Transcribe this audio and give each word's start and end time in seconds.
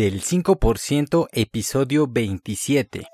del 0.00 0.22
5% 0.22 1.28
episodio 1.30 2.06
27. 2.08 3.06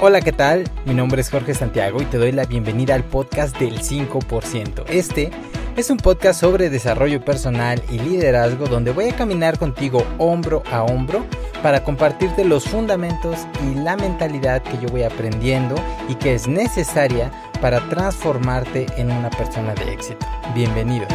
Hola, 0.00 0.20
¿qué 0.20 0.32
tal? 0.32 0.64
Mi 0.84 0.94
nombre 0.94 1.20
es 1.20 1.30
Jorge 1.30 1.54
Santiago 1.54 2.02
y 2.02 2.06
te 2.06 2.18
doy 2.18 2.32
la 2.32 2.44
bienvenida 2.44 2.96
al 2.96 3.04
podcast 3.04 3.56
del 3.60 3.78
5%. 3.78 4.84
Este 4.88 5.30
es 5.78 5.90
un 5.90 5.96
podcast 5.96 6.40
sobre 6.40 6.70
desarrollo 6.70 7.24
personal 7.24 7.80
y 7.88 8.00
liderazgo 8.00 8.66
donde 8.66 8.90
voy 8.90 9.10
a 9.10 9.16
caminar 9.16 9.60
contigo 9.60 10.04
hombro 10.18 10.64
a 10.72 10.82
hombro 10.82 11.24
para 11.62 11.84
compartirte 11.84 12.44
los 12.44 12.64
fundamentos 12.64 13.46
y 13.64 13.76
la 13.76 13.96
mentalidad 13.96 14.60
que 14.60 14.76
yo 14.78 14.88
voy 14.88 15.04
aprendiendo 15.04 15.76
y 16.08 16.16
que 16.16 16.34
es 16.34 16.48
necesaria 16.48 17.30
para 17.60 17.78
transformarte 17.90 18.86
en 18.96 19.12
una 19.12 19.30
persona 19.30 19.72
de 19.74 19.92
éxito. 19.92 20.26
Bienvenido. 20.52 21.06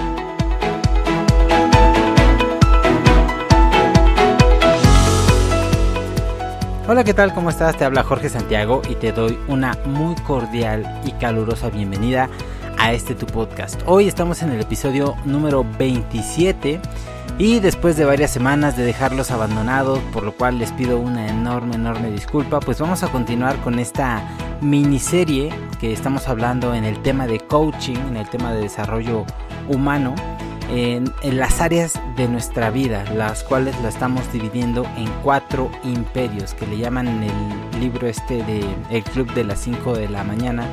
Hola, 6.87 7.03
¿qué 7.03 7.13
tal? 7.13 7.33
¿Cómo 7.33 7.49
estás? 7.49 7.77
Te 7.77 7.83
habla 7.83 8.03
Jorge 8.03 8.29
Santiago 8.29 8.81
y 8.89 8.95
te 8.95 9.11
doy 9.11 9.37
una 9.49 9.77
muy 9.85 10.15
cordial 10.15 11.01
y 11.03 11.11
calurosa 11.13 11.69
bienvenida 11.69 12.29
a 12.83 12.91
este 12.91 13.15
tu 13.15 13.25
podcast. 13.25 13.81
Hoy 13.85 14.09
estamos 14.09 14.41
en 14.41 14.51
el 14.51 14.59
episodio 14.59 15.15
número 15.23 15.65
27 15.79 16.81
y 17.37 17.61
después 17.61 17.95
de 17.95 18.03
varias 18.03 18.31
semanas 18.31 18.75
de 18.75 18.83
dejarlos 18.83 19.31
abandonados, 19.31 19.99
por 20.11 20.23
lo 20.23 20.33
cual 20.33 20.59
les 20.59 20.73
pido 20.73 20.99
una 20.99 21.29
enorme, 21.29 21.75
enorme 21.75 22.11
disculpa, 22.11 22.59
pues 22.59 22.79
vamos 22.79 23.01
a 23.01 23.07
continuar 23.07 23.55
con 23.61 23.79
esta 23.79 24.21
miniserie 24.59 25.53
que 25.79 25.93
estamos 25.93 26.27
hablando 26.27 26.73
en 26.73 26.83
el 26.83 27.01
tema 27.01 27.25
de 27.25 27.39
coaching, 27.39 27.95
en 28.09 28.17
el 28.17 28.29
tema 28.29 28.51
de 28.51 28.63
desarrollo 28.63 29.23
humano, 29.69 30.13
en, 30.69 31.09
las 31.23 31.61
áreas 31.61 31.93
de 32.17 32.27
nuestra 32.27 32.69
vida, 32.69 33.05
las 33.15 33.43
cuales 33.43 33.79
la 33.81 33.87
estamos 33.87 34.29
dividiendo 34.33 34.85
en 34.97 35.07
cuatro 35.23 35.71
imperios, 35.85 36.53
que 36.53 36.67
le 36.67 36.79
llaman 36.79 37.07
en 37.07 37.23
el 37.23 37.79
libro 37.79 38.07
este 38.07 38.43
de 38.43 38.61
El 38.89 39.03
Club 39.05 39.33
de 39.33 39.45
las 39.45 39.59
5 39.61 39.95
de 39.95 40.09
la 40.09 40.25
mañana 40.25 40.67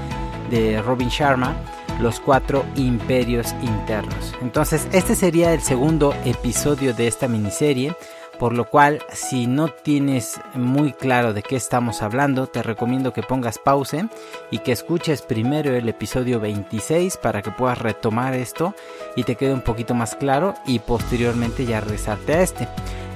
de 0.51 0.83
Robin 0.83 1.09
Sharma 1.09 1.55
los 2.01 2.21
cuatro 2.21 2.65
imperios 2.77 3.55
internos. 3.63 4.35
Entonces, 4.43 4.89
este 4.93 5.15
sería 5.15 5.53
el 5.53 5.61
segundo 5.61 6.15
episodio 6.25 6.95
de 6.95 7.07
esta 7.07 7.29
miniserie, 7.29 7.95
por 8.39 8.55
lo 8.55 8.65
cual 8.65 9.03
si 9.13 9.47
no 9.47 9.69
tienes 9.69 10.41
muy 10.55 10.93
claro 10.95 11.35
de 11.35 11.43
qué 11.43 11.57
estamos 11.57 12.01
hablando, 12.01 12.47
te 12.47 12.63
recomiendo 12.63 13.13
que 13.13 13.23
pongas 13.23 13.59
pause 13.59 14.07
y 14.51 14.61
que 14.61 14.73
escuches 14.73 15.21
primero 15.21 15.75
el 15.75 15.89
episodio 15.91 16.41
26 16.41 17.19
para 17.19 17.43
que 17.43 17.51
puedas 17.51 17.79
retomar 17.79 18.33
esto 18.33 18.75
y 19.15 19.25
te 19.25 19.37
quede 19.37 19.53
un 19.53 19.61
poquito 19.61 19.95
más 19.95 20.15
claro 20.15 20.55
y 20.67 20.79
posteriormente 20.79 21.67
ya 21.67 21.81
rezarte 21.81 22.33
a 22.33 22.41
este. 22.41 22.67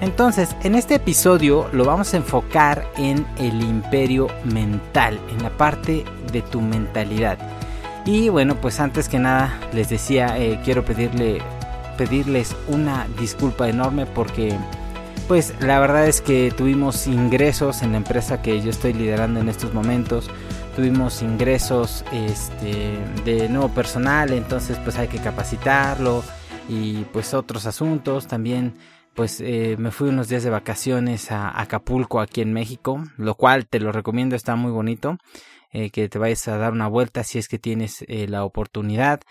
Entonces, 0.03 0.55
en 0.63 0.75
este 0.75 0.97
episodio 0.97 1.71
lo 1.73 1.87
vamos 1.87 2.13
a 2.13 2.19
enfocar 2.19 2.87
en 2.99 3.27
el 3.39 3.63
imperio 3.63 4.27
mental, 4.45 5.19
en 5.31 5.43
la 5.43 5.49
parte 5.49 6.05
de 6.31 6.43
tu 6.43 6.61
mentalidad. 6.61 7.39
Y 8.07 8.29
bueno, 8.29 8.61
pues 8.61 8.81
antes 8.81 9.09
que 9.09 9.19
nada 9.19 9.59
les 9.73 9.89
decía, 9.89 10.39
eh, 10.39 10.61
quiero 10.63 10.85
pedirle, 10.85 11.41
pedirles 11.97 12.55
una 12.69 13.07
disculpa 13.19 13.69
enorme 13.69 14.05
porque 14.05 14.55
pues 15.27 15.55
la 15.61 15.81
verdad 15.81 16.07
es 16.07 16.21
que 16.21 16.53
tuvimos 16.55 17.07
ingresos 17.07 17.83
en 17.83 17.93
la 17.93 17.97
empresa 17.97 18.43
que 18.43 18.61
yo 18.61 18.69
estoy 18.69 18.93
liderando 18.93 19.41
en 19.41 19.49
estos 19.49 19.73
momentos. 19.73 20.31
Tuvimos 20.77 21.23
ingresos 21.23 22.05
este, 22.13 22.99
de 23.25 23.49
nuevo 23.49 23.71
personal, 23.71 24.33
entonces 24.33 24.79
pues 24.85 24.99
hay 24.99 25.09
que 25.09 25.19
capacitarlo 25.19 26.23
y 26.69 27.05
pues 27.05 27.33
otros 27.33 27.65
asuntos. 27.65 28.27
También 28.27 28.75
pues 29.15 29.41
eh, 29.41 29.77
me 29.79 29.91
fui 29.91 30.11
unos 30.11 30.29
días 30.29 30.43
de 30.43 30.51
vacaciones 30.51 31.31
a 31.33 31.59
Acapulco 31.59 32.21
aquí 32.21 32.43
en 32.43 32.53
México, 32.53 33.03
lo 33.17 33.35
cual 33.35 33.67
te 33.67 33.81
lo 33.81 33.93
recomiendo, 33.93 34.37
está 34.37 34.57
muy 34.57 34.73
bonito. 34.73 35.17
Eh, 35.75 35.91
que 35.91 36.09
te 36.09 36.21
vayas 36.21 36.47
a 36.47 36.57
dar 36.57 36.73
una 36.73 36.87
vuelta 36.87 37.25
si 37.25 37.41
es 37.41 37.49
que 37.49 37.59
tienes 37.59 38.05
eh, 38.07 38.29
la 38.29 38.45
oportunidad. 38.45 39.23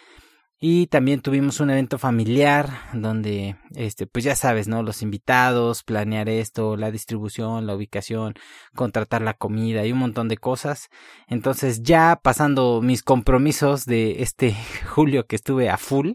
Y 0.59 0.87
también 0.87 1.21
tuvimos 1.21 1.61
un 1.61 1.69
evento 1.69 1.97
familiar 1.97 2.69
donde, 2.93 3.55
este, 3.75 4.07
pues 4.07 4.25
ya 4.25 4.35
sabes, 4.35 4.67
¿no? 4.67 4.83
Los 4.83 5.01
invitados, 5.01 5.83
planear 5.83 6.27
esto, 6.27 6.75
la 6.75 6.91
distribución, 6.91 7.65
la 7.65 7.75
ubicación, 7.75 8.33
contratar 8.75 9.21
la 9.21 9.35
comida 9.35 9.85
y 9.85 9.93
un 9.93 9.99
montón 9.99 10.27
de 10.27 10.37
cosas. 10.37 10.89
Entonces 11.27 11.81
ya 11.81 12.19
pasando 12.21 12.81
mis 12.81 13.03
compromisos 13.03 13.85
de 13.85 14.21
este 14.21 14.53
julio 14.93 15.25
que 15.27 15.37
estuve 15.37 15.69
a 15.69 15.77
full, 15.77 16.11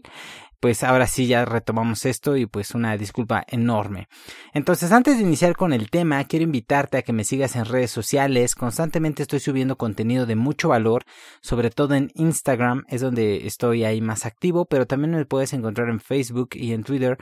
pues 0.59 0.83
ahora 0.83 1.07
sí 1.07 1.27
ya 1.27 1.45
retomamos 1.45 2.05
esto 2.05 2.35
y 2.35 2.45
pues 2.45 2.75
una 2.75 2.97
disculpa 2.97 3.43
enorme. 3.47 4.07
Entonces 4.53 4.91
antes 4.91 5.17
de 5.17 5.23
iniciar 5.23 5.55
con 5.55 5.73
el 5.73 5.89
tema, 5.89 6.23
quiero 6.25 6.43
invitarte 6.43 6.97
a 6.97 7.01
que 7.01 7.13
me 7.13 7.23
sigas 7.23 7.55
en 7.55 7.65
redes 7.65 7.91
sociales. 7.91 8.55
Constantemente 8.55 9.23
estoy 9.23 9.39
subiendo 9.39 9.77
contenido 9.77 10.25
de 10.25 10.35
mucho 10.35 10.69
valor, 10.69 11.03
sobre 11.41 11.69
todo 11.69 11.95
en 11.95 12.11
Instagram, 12.15 12.85
es 12.89 13.01
donde 13.01 13.47
estoy 13.47 13.83
ahí 13.85 14.01
más 14.01 14.25
activo, 14.25 14.65
pero 14.65 14.85
también 14.85 15.15
me 15.15 15.25
puedes 15.25 15.53
encontrar 15.53 15.89
en 15.89 15.99
Facebook 15.99 16.49
y 16.53 16.73
en 16.73 16.83
Twitter 16.83 17.17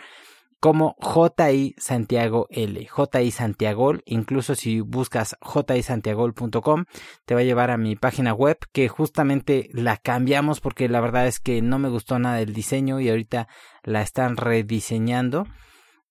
como 0.60 0.96
JI 1.00 1.76
Santiago 1.78 2.48
L, 2.50 2.88
JI 2.88 3.32
Santiago, 3.32 3.94
incluso 4.06 4.56
si 4.56 4.82
buscas 4.82 5.36
jisantiagol.com 5.42 6.86
te 7.26 7.36
va 7.36 7.42
a 7.42 7.44
llevar 7.44 7.72
a 7.72 7.78
mi 7.78 7.96
página 7.96 8.34
web 8.34 8.58
que 8.72 8.88
justamente 8.88 9.70
la 9.74 9.98
cambiamos 9.98 10.60
porque 10.60 10.90
la 10.90 11.02
verdad 11.02 11.28
es 11.28 11.40
que 11.40 11.62
no 11.62 11.80
me 11.80 11.90
gustó 11.90 12.20
nada 12.20 12.42
el 12.42 12.54
diseño 12.54 13.00
y 13.00 13.10
ahorita 13.10 13.48
la 13.84 14.02
están 14.02 14.38
rediseñando 14.38 15.46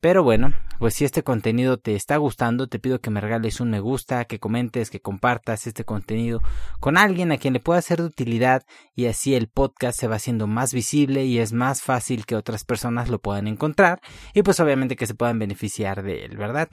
pero 0.06 0.22
bueno, 0.22 0.52
pues 0.78 0.94
si 0.94 1.04
este 1.04 1.24
contenido 1.24 1.78
te 1.78 1.96
está 1.96 2.16
gustando, 2.16 2.68
te 2.68 2.78
pido 2.78 3.00
que 3.00 3.10
me 3.10 3.20
regales 3.20 3.58
un 3.58 3.70
me 3.70 3.80
gusta, 3.80 4.24
que 4.24 4.38
comentes, 4.38 4.88
que 4.88 5.00
compartas 5.00 5.66
este 5.66 5.82
contenido 5.82 6.40
con 6.78 6.96
alguien 6.96 7.32
a 7.32 7.38
quien 7.38 7.54
le 7.54 7.58
pueda 7.58 7.82
ser 7.82 7.98
de 7.98 8.04
utilidad 8.04 8.62
y 8.94 9.06
así 9.06 9.34
el 9.34 9.48
podcast 9.48 9.98
se 9.98 10.06
va 10.06 10.14
haciendo 10.14 10.46
más 10.46 10.72
visible 10.72 11.24
y 11.24 11.40
es 11.40 11.52
más 11.52 11.82
fácil 11.82 12.24
que 12.24 12.36
otras 12.36 12.62
personas 12.62 13.08
lo 13.08 13.18
puedan 13.18 13.48
encontrar 13.48 14.00
y 14.32 14.44
pues 14.44 14.60
obviamente 14.60 14.94
que 14.94 15.08
se 15.08 15.14
puedan 15.14 15.40
beneficiar 15.40 16.04
de 16.04 16.24
él, 16.24 16.36
¿verdad? 16.36 16.68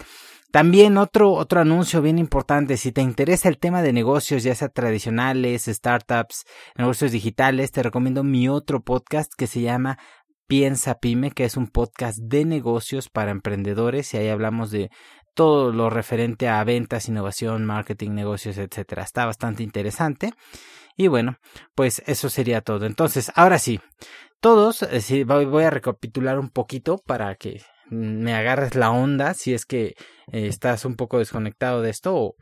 También 0.51 0.99
otro, 0.99 1.31
otro 1.31 1.61
anuncio 1.61 2.03
bien 2.03 2.19
importante, 2.19 2.77
si 2.77 2.91
te 2.91 3.01
interesa 3.01 3.49
el 3.49 3.57
tema 3.57 3.81
de 3.81 3.91
negocios, 3.91 4.43
ya 4.43 4.53
sea 4.53 4.69
tradicionales, 4.69 5.65
startups, 5.65 6.45
negocios 6.77 7.11
digitales, 7.11 7.71
te 7.71 7.81
recomiendo 7.81 8.23
mi 8.23 8.47
otro 8.47 8.83
podcast 8.83 9.33
que 9.35 9.47
se 9.47 9.61
llama 9.61 9.97
Piensa 10.55 10.99
Pyme, 10.99 11.31
que 11.31 11.45
es 11.45 11.57
un 11.57 11.65
podcast 11.65 12.19
de 12.19 12.45
negocios 12.45 13.09
para 13.09 13.31
emprendedores 13.31 14.13
y 14.13 14.17
ahí 14.17 14.29
hablamos 14.29 14.69
de 14.69 14.91
todo 15.33 15.71
lo 15.71 15.89
referente 15.89 16.47
a 16.47 16.63
ventas, 16.63 17.09
innovación, 17.09 17.65
marketing, 17.65 18.11
negocios, 18.11 18.59
etcétera. 18.59 19.01
Está 19.01 19.25
bastante 19.25 19.63
interesante. 19.63 20.31
Y 20.95 21.07
bueno, 21.07 21.37
pues 21.73 22.03
eso 22.05 22.29
sería 22.29 22.61
todo. 22.61 22.85
Entonces, 22.85 23.31
ahora 23.33 23.57
sí, 23.57 23.79
todos, 24.41 24.83
eh, 24.83 25.23
voy 25.23 25.63
a 25.63 25.71
recapitular 25.71 26.37
un 26.37 26.51
poquito 26.51 26.99
para 26.99 27.33
que 27.33 27.63
me 27.89 28.33
agarres 28.33 28.75
la 28.75 28.91
onda 28.91 29.33
si 29.33 29.53
es 29.53 29.65
que 29.65 29.95
eh, 30.31 30.47
estás 30.47 30.85
un 30.85 30.95
poco 30.95 31.19
desconectado 31.19 31.81
de 31.81 31.89
esto. 31.89 32.35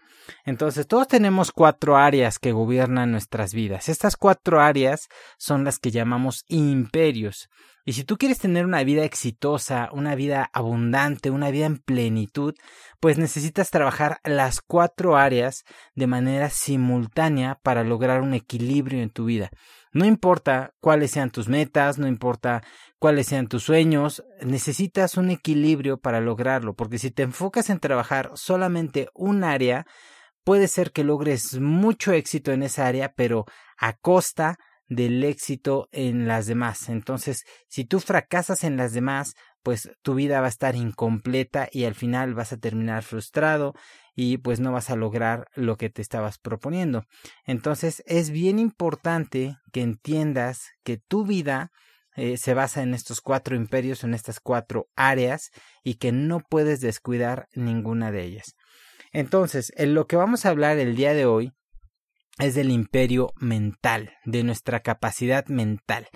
Entonces, 0.45 0.87
todos 0.87 1.07
tenemos 1.07 1.51
cuatro 1.51 1.97
áreas 1.97 2.39
que 2.39 2.51
gobiernan 2.51 3.11
nuestras 3.11 3.53
vidas. 3.53 3.89
Estas 3.89 4.15
cuatro 4.15 4.61
áreas 4.61 5.07
son 5.37 5.63
las 5.63 5.79
que 5.79 5.91
llamamos 5.91 6.43
imperios. 6.47 7.49
Y 7.83 7.93
si 7.93 8.03
tú 8.03 8.17
quieres 8.17 8.37
tener 8.37 8.65
una 8.65 8.83
vida 8.83 9.03
exitosa, 9.03 9.89
una 9.91 10.13
vida 10.13 10.49
abundante, 10.53 11.31
una 11.31 11.49
vida 11.49 11.65
en 11.65 11.79
plenitud, 11.79 12.53
pues 12.99 13.17
necesitas 13.17 13.71
trabajar 13.71 14.19
las 14.23 14.61
cuatro 14.61 15.17
áreas 15.17 15.63
de 15.95 16.05
manera 16.05 16.51
simultánea 16.51 17.59
para 17.63 17.83
lograr 17.83 18.21
un 18.21 18.35
equilibrio 18.35 19.01
en 19.01 19.09
tu 19.09 19.25
vida. 19.25 19.49
No 19.93 20.05
importa 20.05 20.73
cuáles 20.79 21.11
sean 21.11 21.31
tus 21.31 21.49
metas, 21.49 21.97
no 21.97 22.07
importa 22.07 22.63
cuáles 22.97 23.27
sean 23.27 23.47
tus 23.47 23.63
sueños, 23.63 24.23
necesitas 24.41 25.17
un 25.17 25.31
equilibrio 25.31 25.97
para 25.97 26.21
lograrlo, 26.21 26.75
porque 26.75 26.97
si 26.97 27.11
te 27.11 27.23
enfocas 27.23 27.69
en 27.69 27.79
trabajar 27.79 28.31
solamente 28.35 29.09
un 29.13 29.43
área, 29.43 29.85
puede 30.43 30.67
ser 30.67 30.91
que 30.91 31.03
logres 31.03 31.59
mucho 31.59 32.13
éxito 32.13 32.51
en 32.51 32.63
esa 32.63 32.87
área, 32.87 33.13
pero 33.15 33.45
a 33.77 33.93
costa 33.93 34.57
del 34.87 35.23
éxito 35.23 35.87
en 35.91 36.27
las 36.27 36.47
demás. 36.47 36.89
Entonces, 36.89 37.43
si 37.67 37.85
tú 37.85 37.99
fracasas 37.99 38.63
en 38.63 38.77
las 38.77 38.93
demás, 38.93 39.35
pues 39.63 39.89
tu 40.01 40.15
vida 40.15 40.39
va 40.39 40.47
a 40.47 40.49
estar 40.49 40.75
incompleta 40.75 41.69
y 41.71 41.85
al 41.85 41.95
final 41.95 42.33
vas 42.33 42.51
a 42.51 42.57
terminar 42.57 43.03
frustrado 43.03 43.73
y 44.15 44.37
pues 44.37 44.59
no 44.59 44.71
vas 44.71 44.89
a 44.89 44.95
lograr 44.95 45.47
lo 45.55 45.77
que 45.77 45.89
te 45.89 46.01
estabas 46.01 46.37
proponiendo. 46.37 47.03
Entonces, 47.45 48.03
es 48.05 48.29
bien 48.29 48.59
importante 48.59 49.57
que 49.71 49.81
entiendas 49.81 50.69
que 50.83 50.97
tu 50.97 51.25
vida 51.25 51.71
eh, 52.15 52.37
se 52.37 52.53
basa 52.53 52.83
en 52.83 52.93
estos 52.93 53.21
cuatro 53.21 53.55
imperios, 53.55 54.03
en 54.03 54.13
estas 54.13 54.39
cuatro 54.39 54.87
áreas 54.95 55.51
y 55.83 55.95
que 55.95 56.11
no 56.11 56.41
puedes 56.41 56.81
descuidar 56.81 57.47
ninguna 57.53 58.11
de 58.11 58.23
ellas. 58.23 58.55
Entonces, 59.13 59.71
en 59.77 59.93
lo 59.93 60.07
que 60.07 60.17
vamos 60.17 60.45
a 60.45 60.49
hablar 60.49 60.77
el 60.77 60.95
día 60.95 61.13
de 61.13 61.25
hoy 61.25 61.53
es 62.37 62.55
del 62.55 62.71
imperio 62.71 63.33
mental, 63.37 64.13
de 64.25 64.43
nuestra 64.43 64.81
capacidad 64.81 65.45
mental. 65.47 66.07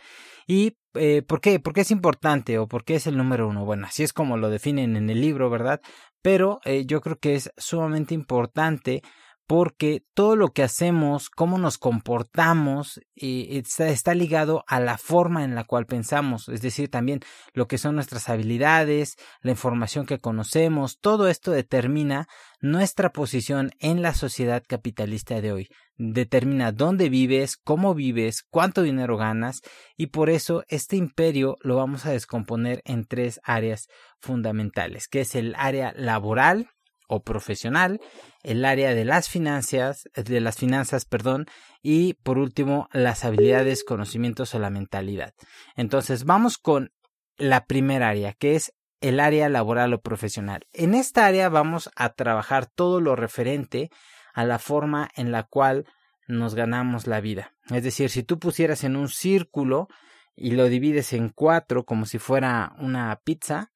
¿Y 0.48 0.77
eh, 0.95 1.21
por 1.21 1.42
qué? 1.42 1.59
¿Por 1.59 1.74
qué 1.74 1.81
es 1.81 1.92
importante 1.92 2.57
o 2.59 2.68
por 2.68 2.83
qué 2.83 2.95
es 2.95 3.07
el 3.07 3.18
número 3.18 3.47
uno? 3.47 3.65
Bueno, 3.65 3.88
así 3.88 4.03
es 4.03 4.13
como 4.13 4.38
lo 4.38 4.50
definen 4.50 4.95
en 4.95 5.09
el 5.09 5.21
libro, 5.21 5.50
¿verdad? 5.50 5.81
Pero 6.21 6.59
eh, 6.65 6.86
yo 6.86 7.01
creo 7.01 7.18
que 7.18 7.36
es 7.36 7.51
sumamente 7.57 8.13
importante 8.13 9.01
porque 9.47 10.03
todo 10.13 10.36
lo 10.36 10.53
que 10.53 10.63
hacemos, 10.63 11.30
cómo 11.30 11.57
nos 11.57 11.77
comportamos, 11.77 13.00
eh, 13.15 13.62
está, 13.63 14.15
ligado 14.15 14.63
a 14.68 14.80
la 14.80 14.97
forma 14.97 15.44
en 15.44 15.53
la 15.53 15.65
cual 15.65 15.86
pensamos, 15.86 16.50
es 16.50 16.62
decir, 16.62 16.89
también 16.89 17.19
lo 17.53 17.68
que 17.68 17.77
son 17.77 17.95
nuestras 17.95 18.27
habilidades, 18.30 19.18
la 19.42 19.51
información 19.51 20.06
que 20.06 20.19
conocemos, 20.19 21.00
todo 21.00 21.27
esto 21.27 21.51
determina 21.51 22.27
nuestra 22.59 23.12
posición 23.12 23.71
en 23.80 24.01
la 24.01 24.15
sociedad 24.15 24.63
capitalista 24.68 25.39
de 25.42 25.51
hoy, 25.51 25.69
determina 25.98 26.71
dónde 26.71 27.09
vives, 27.09 27.56
cómo 27.56 27.94
vives, 27.94 28.44
cuánto 28.50 28.81
dinero 28.81 29.15
ganas, 29.15 29.62
y 29.95 30.07
por 30.07 30.31
eso 30.31 30.63
este 30.69 30.95
imperio 30.95 31.57
lo 31.62 31.75
vamos 31.75 32.07
a 32.07 32.12
descomponer 32.12 32.81
en 32.86 33.06
tres 33.06 33.39
áreas 33.44 33.88
fundamentales, 34.19 35.07
que 35.07 35.21
es 35.21 35.36
el 35.36 35.53
área 35.56 35.94
laboral, 35.95 36.69
o 37.07 37.24
profesional, 37.24 38.00
el 38.44 38.66
área 38.66 38.94
de 38.94 39.06
las 39.06 39.30
finanzas, 39.30 40.10
de 40.16 40.42
las 40.42 40.57
finanzas, 40.57 41.06
perdón, 41.06 41.46
y 41.81 42.13
por 42.16 42.38
último 42.38 42.90
las 42.92 43.25
habilidades, 43.25 43.84
conocimientos 43.84 44.56
o 44.56 44.60
la 44.60 44.69
mentalidad. 44.69 45.34
Entonces, 45.75 46.25
vamos 46.25 46.57
con 46.57 46.92
la 47.38 47.66
primera 47.66 48.10
área, 48.10 48.34
que 48.34 48.56
es 48.56 48.74
el 49.02 49.19
área 49.19 49.50
laboral 49.50 49.94
o 49.94 50.02
profesional. 50.02 50.66
En 50.74 50.96
esta 50.96 51.25
área 51.25 51.50
vamos 51.50 51.90
a 51.96 52.13
trabajar 52.13 52.66
todo 52.66 53.02
lo 53.02 53.16
referente 53.16 53.90
a 54.34 54.46
la 54.46 54.60
forma 54.60 55.10
en 55.16 55.31
la 55.31 55.44
cual 55.44 55.86
nos 56.28 56.56
ganamos 56.56 57.08
la 57.08 57.22
vida. 57.22 57.54
Es 57.69 57.84
decir, 57.84 58.10
si 58.10 58.24
tú 58.24 58.40
pusieras 58.40 58.84
en 58.84 58.96
un 58.96 59.10
círculo 59.10 59.88
y 60.36 60.51
lo 60.51 60.66
divides 60.66 61.13
en 61.13 61.30
cuatro 61.30 61.86
como 61.86 62.06
si 62.06 62.19
fuera 62.19 62.74
una 62.80 63.16
pizza, 63.24 63.72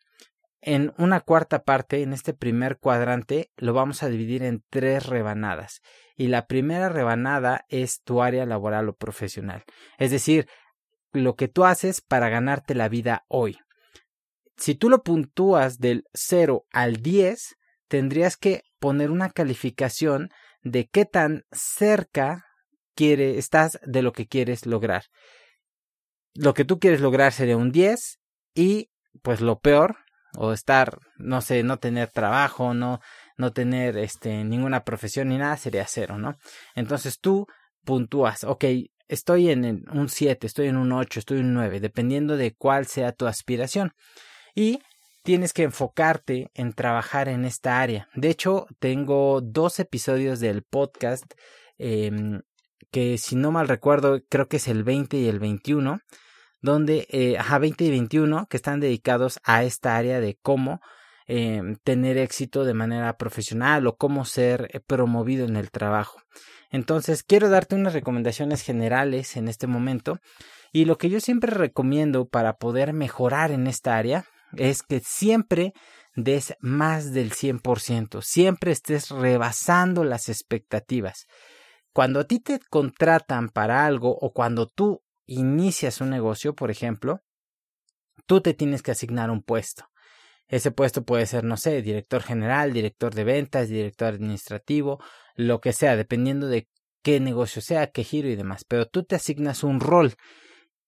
en 0.62 0.94
una 0.98 1.22
cuarta 1.22 1.64
parte, 1.64 2.02
en 2.02 2.14
este 2.14 2.34
primer 2.34 2.78
cuadrante, 2.78 3.52
lo 3.56 3.74
vamos 3.74 4.04
a 4.04 4.10
dividir 4.10 4.44
en 4.44 4.64
tres 4.70 5.06
rebanadas. 5.06 5.82
Y 6.16 6.28
la 6.28 6.48
primera 6.48 6.90
rebanada 6.90 7.66
es 7.70 8.02
tu 8.02 8.22
área 8.22 8.46
laboral 8.46 8.90
o 8.90 8.96
profesional. 8.96 9.64
Es 9.98 10.12
decir, 10.12 10.48
lo 11.12 11.36
que 11.36 11.48
tú 11.48 11.66
haces 11.66 12.02
para 12.02 12.30
ganarte 12.30 12.76
la 12.76 12.90
vida 12.90 13.26
hoy. 13.28 13.58
Si 14.58 14.76
tú 14.76 14.90
lo 14.90 15.04
puntúas 15.04 15.78
del 15.78 16.04
0 16.14 16.66
al 16.72 16.98
10, 16.98 17.56
tendrías 17.88 18.36
que 18.36 18.64
poner 18.80 19.12
una 19.12 19.30
calificación 19.30 20.30
de 20.62 20.88
qué 20.88 21.06
tan 21.06 21.44
cerca 21.52 22.46
quiere, 22.96 23.38
estás 23.38 23.80
de 23.86 24.02
lo 24.02 24.12
que 24.12 24.28
quieres 24.28 24.66
lograr. 24.66 25.04
Lo 26.34 26.54
que 26.54 26.66
tú 26.66 26.80
quieres 26.80 27.00
lograr 27.00 27.32
sería 27.32 27.56
un 27.56 27.72
10 27.72 28.20
y 28.54 28.90
pues 29.22 29.40
lo 29.40 29.60
peor 29.60 29.98
o 30.36 30.54
estar, 30.54 31.00
no 31.18 31.42
sé, 31.42 31.64
no 31.64 31.78
tener 31.78 32.10
trabajo, 32.10 32.74
no, 32.74 33.02
no 33.38 33.54
tener 33.54 33.98
este, 33.98 34.44
ninguna 34.44 34.84
profesión 34.84 35.30
ni 35.30 35.38
nada, 35.38 35.58
sería 35.58 35.86
cero, 35.88 36.18
¿no? 36.18 36.38
Entonces 36.76 37.20
tú 37.20 37.48
puntúas, 37.84 38.44
ok, 38.44 38.66
estoy 39.08 39.50
en 39.50 39.86
un 39.92 40.10
7, 40.10 40.46
estoy 40.46 40.68
en 40.68 40.78
un 40.78 40.92
8, 40.92 41.20
estoy 41.20 41.40
en 41.40 41.48
un 41.48 41.54
9, 41.56 41.80
dependiendo 41.80 42.38
de 42.38 42.54
cuál 42.54 42.86
sea 42.86 43.12
tu 43.12 43.26
aspiración. 43.26 43.94
Y 44.56 44.80
tienes 45.24 45.54
que 45.54 45.64
enfocarte 45.64 46.52
en 46.54 46.74
trabajar 46.74 47.28
en 47.28 47.46
esta 47.46 47.82
área. 47.82 48.08
De 48.14 48.30
hecho, 48.30 48.68
tengo 48.80 49.42
dos 49.42 49.80
episodios 49.80 50.40
del 50.40 50.64
podcast 50.64 51.26
eh, 51.78 52.12
que 52.92 53.18
si 53.18 53.36
no 53.36 53.52
mal 53.52 53.68
recuerdo, 53.68 54.22
creo 54.30 54.48
que 54.48 54.58
es 54.58 54.68
el 54.68 54.84
20 54.84 55.18
y 55.18 55.28
el 55.28 55.40
21 55.40 56.00
donde, 56.62 57.08
eh, 57.10 57.38
ajá, 57.38 57.60
20 57.60 57.86
y 57.86 57.90
21, 57.90 58.48
que 58.48 58.58
están 58.58 58.80
dedicados 58.80 59.40
a 59.44 59.64
esta 59.64 59.96
área 59.96 60.20
de 60.20 60.38
cómo 60.42 60.82
eh, 61.28 61.62
tener 61.84 62.18
éxito 62.18 62.66
de 62.66 62.74
manera 62.74 63.18
profesional 63.18 63.86
o 63.88 63.96
cómo 63.98 64.26
ser 64.26 64.70
eh, 64.74 64.80
promovido 64.80 65.46
en 65.46 65.56
el 65.56 65.72
trabajo. 65.72 66.20
Entonces, 66.72 67.24
quiero 67.24 67.50
darte 67.50 67.76
unas 67.76 67.94
recomendaciones 67.94 68.62
generales 68.64 69.38
en 69.38 69.48
este 69.48 69.68
momento 69.68 70.20
y 70.72 70.86
lo 70.86 70.98
que 70.98 71.10
yo 71.10 71.20
siempre 71.20 71.52
recomiendo 71.52 72.28
para 72.28 72.54
poder 72.58 72.94
mejorar 72.94 73.52
en 73.52 73.68
esta 73.68 73.98
área 73.98 74.26
es 74.58 74.84
que 74.84 75.00
siempre 75.00 75.74
des 76.16 76.56
más 76.60 77.14
del 77.14 77.32
100%, 77.32 78.22
siempre 78.22 78.72
estés 78.72 79.10
rebasando 79.10 80.04
las 80.04 80.30
expectativas. 80.30 81.28
Cuando 81.94 82.20
a 82.20 82.24
ti 82.26 82.40
te 82.40 82.60
contratan 82.70 83.50
para 83.50 83.86
algo 83.86 84.16
o 84.20 84.32
cuando 84.32 84.68
tú 84.68 85.02
inicias 85.30 86.02
un 86.02 86.10
negocio, 86.10 86.56
por 86.56 86.72
ejemplo, 86.72 87.22
tú 88.26 88.42
te 88.42 88.54
tienes 88.54 88.82
que 88.82 88.92
asignar 88.92 89.30
un 89.30 89.44
puesto. 89.44 89.86
Ese 90.48 90.72
puesto 90.72 91.04
puede 91.04 91.28
ser, 91.28 91.44
no 91.44 91.58
sé, 91.58 91.84
director 91.84 92.24
general, 92.24 92.74
director 92.74 93.14
de 93.14 93.24
ventas, 93.24 93.70
director 93.70 94.08
administrativo, 94.08 95.00
lo 95.36 95.62
que 95.62 95.74
sea, 95.74 95.96
dependiendo 95.96 96.48
de 96.48 96.68
qué 97.04 97.20
negocio 97.20 97.62
sea, 97.62 97.92
qué 97.92 98.04
giro 98.04 98.28
y 98.28 98.36
demás. 98.36 98.66
Pero 98.68 98.88
tú 98.88 99.04
te 99.04 99.16
asignas 99.16 99.64
un 99.64 99.80
rol 99.80 100.16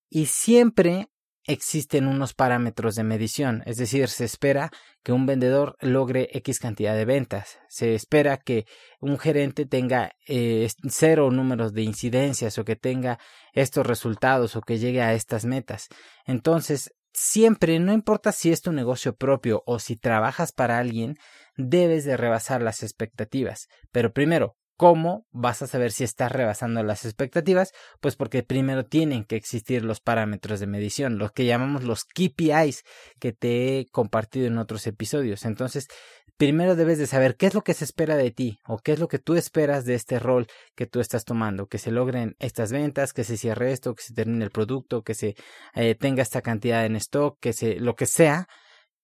y 0.10 0.26
siempre 0.26 1.11
existen 1.46 2.08
unos 2.08 2.34
parámetros 2.34 2.96
de 2.96 3.04
medición, 3.04 3.64
es 3.66 3.78
decir, 3.78 4.08
se 4.10 4.26
espera 4.26 4.72
que 5.04 5.12
un 5.12 5.26
vendedor 5.26 5.76
logre 5.82 6.30
X 6.34 6.60
cantidad 6.60 6.96
de 6.96 7.06
ventas, 7.06 7.60
se 7.68 7.96
espera 7.96 8.38
que 8.38 8.66
un 9.00 9.18
gerente 9.18 9.66
tenga 9.66 10.12
eh, 10.28 10.68
cero 10.90 11.32
números 11.32 11.74
de 11.74 11.82
incidencias 11.82 12.58
o 12.58 12.66
que 12.66 12.76
tenga 12.76 13.20
estos 13.54 13.86
resultados 13.86 14.56
o 14.56 14.62
que 14.62 14.78
llegue 14.78 15.02
a 15.02 15.14
estas 15.14 15.46
metas. 15.46 15.88
Entonces, 16.26 16.92
siempre, 17.14 17.80
no 17.80 17.94
importa 17.94 18.32
si 18.32 18.52
es 18.52 18.62
tu 18.62 18.72
negocio 18.72 19.16
propio 19.16 19.64
o 19.66 19.80
si 19.80 19.96
trabajas 19.98 20.52
para 20.52 20.78
alguien, 20.78 21.18
debes 21.58 22.06
de 22.06 22.18
rebasar 22.18 22.62
las 22.62 22.84
expectativas. 22.84 23.68
Pero 23.92 24.14
primero, 24.14 24.56
¿Cómo 24.82 25.28
vas 25.32 25.62
a 25.62 25.68
saber 25.68 25.92
si 25.92 26.04
estás 26.04 26.32
rebasando 26.32 26.82
las 26.82 27.06
expectativas? 27.06 27.72
Pues 28.00 28.16
porque 28.16 28.42
primero 28.42 28.84
tienen 28.84 29.26
que 29.26 29.36
existir 29.36 29.86
los 29.86 30.00
parámetros 30.00 30.60
de 30.60 30.66
medición, 30.66 31.20
los 31.20 31.34
que 31.34 31.46
llamamos 31.46 31.84
los 31.84 32.04
KPIs 32.04 32.82
que 33.20 33.32
te 33.32 33.78
he 33.78 33.86
compartido 33.92 34.48
en 34.48 34.58
otros 34.58 34.88
episodios. 34.88 35.46
Entonces, 35.46 35.88
primero 36.36 36.76
debes 36.76 36.98
de 36.98 37.06
saber 37.06 37.36
qué 37.36 37.46
es 37.46 37.54
lo 37.54 37.62
que 37.62 37.76
se 37.76 37.84
espera 37.84 38.18
de 38.18 38.32
ti 38.32 38.58
o 38.66 38.80
qué 38.80 38.94
es 38.94 39.00
lo 39.00 39.08
que 39.08 39.20
tú 39.20 39.36
esperas 39.36 39.86
de 39.86 39.94
este 39.94 40.18
rol 40.18 40.48
que 40.76 40.88
tú 40.88 41.00
estás 41.00 41.26
tomando, 41.26 41.68
que 41.68 41.78
se 41.78 41.92
logren 41.92 42.36
estas 42.40 42.72
ventas, 42.72 43.14
que 43.14 43.24
se 43.24 43.38
cierre 43.38 43.74
esto, 43.74 43.94
que 43.94 44.02
se 44.02 44.16
termine 44.16 44.46
el 44.46 44.50
producto, 44.50 45.04
que 45.04 45.14
se 45.14 45.36
eh, 45.76 45.94
tenga 45.94 46.24
esta 46.24 46.42
cantidad 46.42 46.88
en 46.88 46.96
stock, 46.96 47.38
que 47.40 47.54
se 47.54 47.76
lo 47.76 47.96
que 47.96 48.08
sea. 48.08 48.48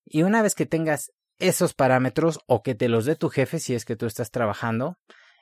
Y 0.06 0.24
una 0.24 0.42
vez 0.42 0.56
que 0.56 0.66
tengas 0.66 1.12
esos 1.38 1.76
parámetros 1.76 2.40
o 2.48 2.64
que 2.64 2.74
te 2.74 2.90
los 2.90 3.06
dé 3.06 3.16
tu 3.16 3.30
jefe 3.30 3.60
si 3.60 3.76
es 3.76 3.86
que 3.86 3.96
tú 3.96 4.08
estás 4.08 4.32
trabajando, 4.32 4.98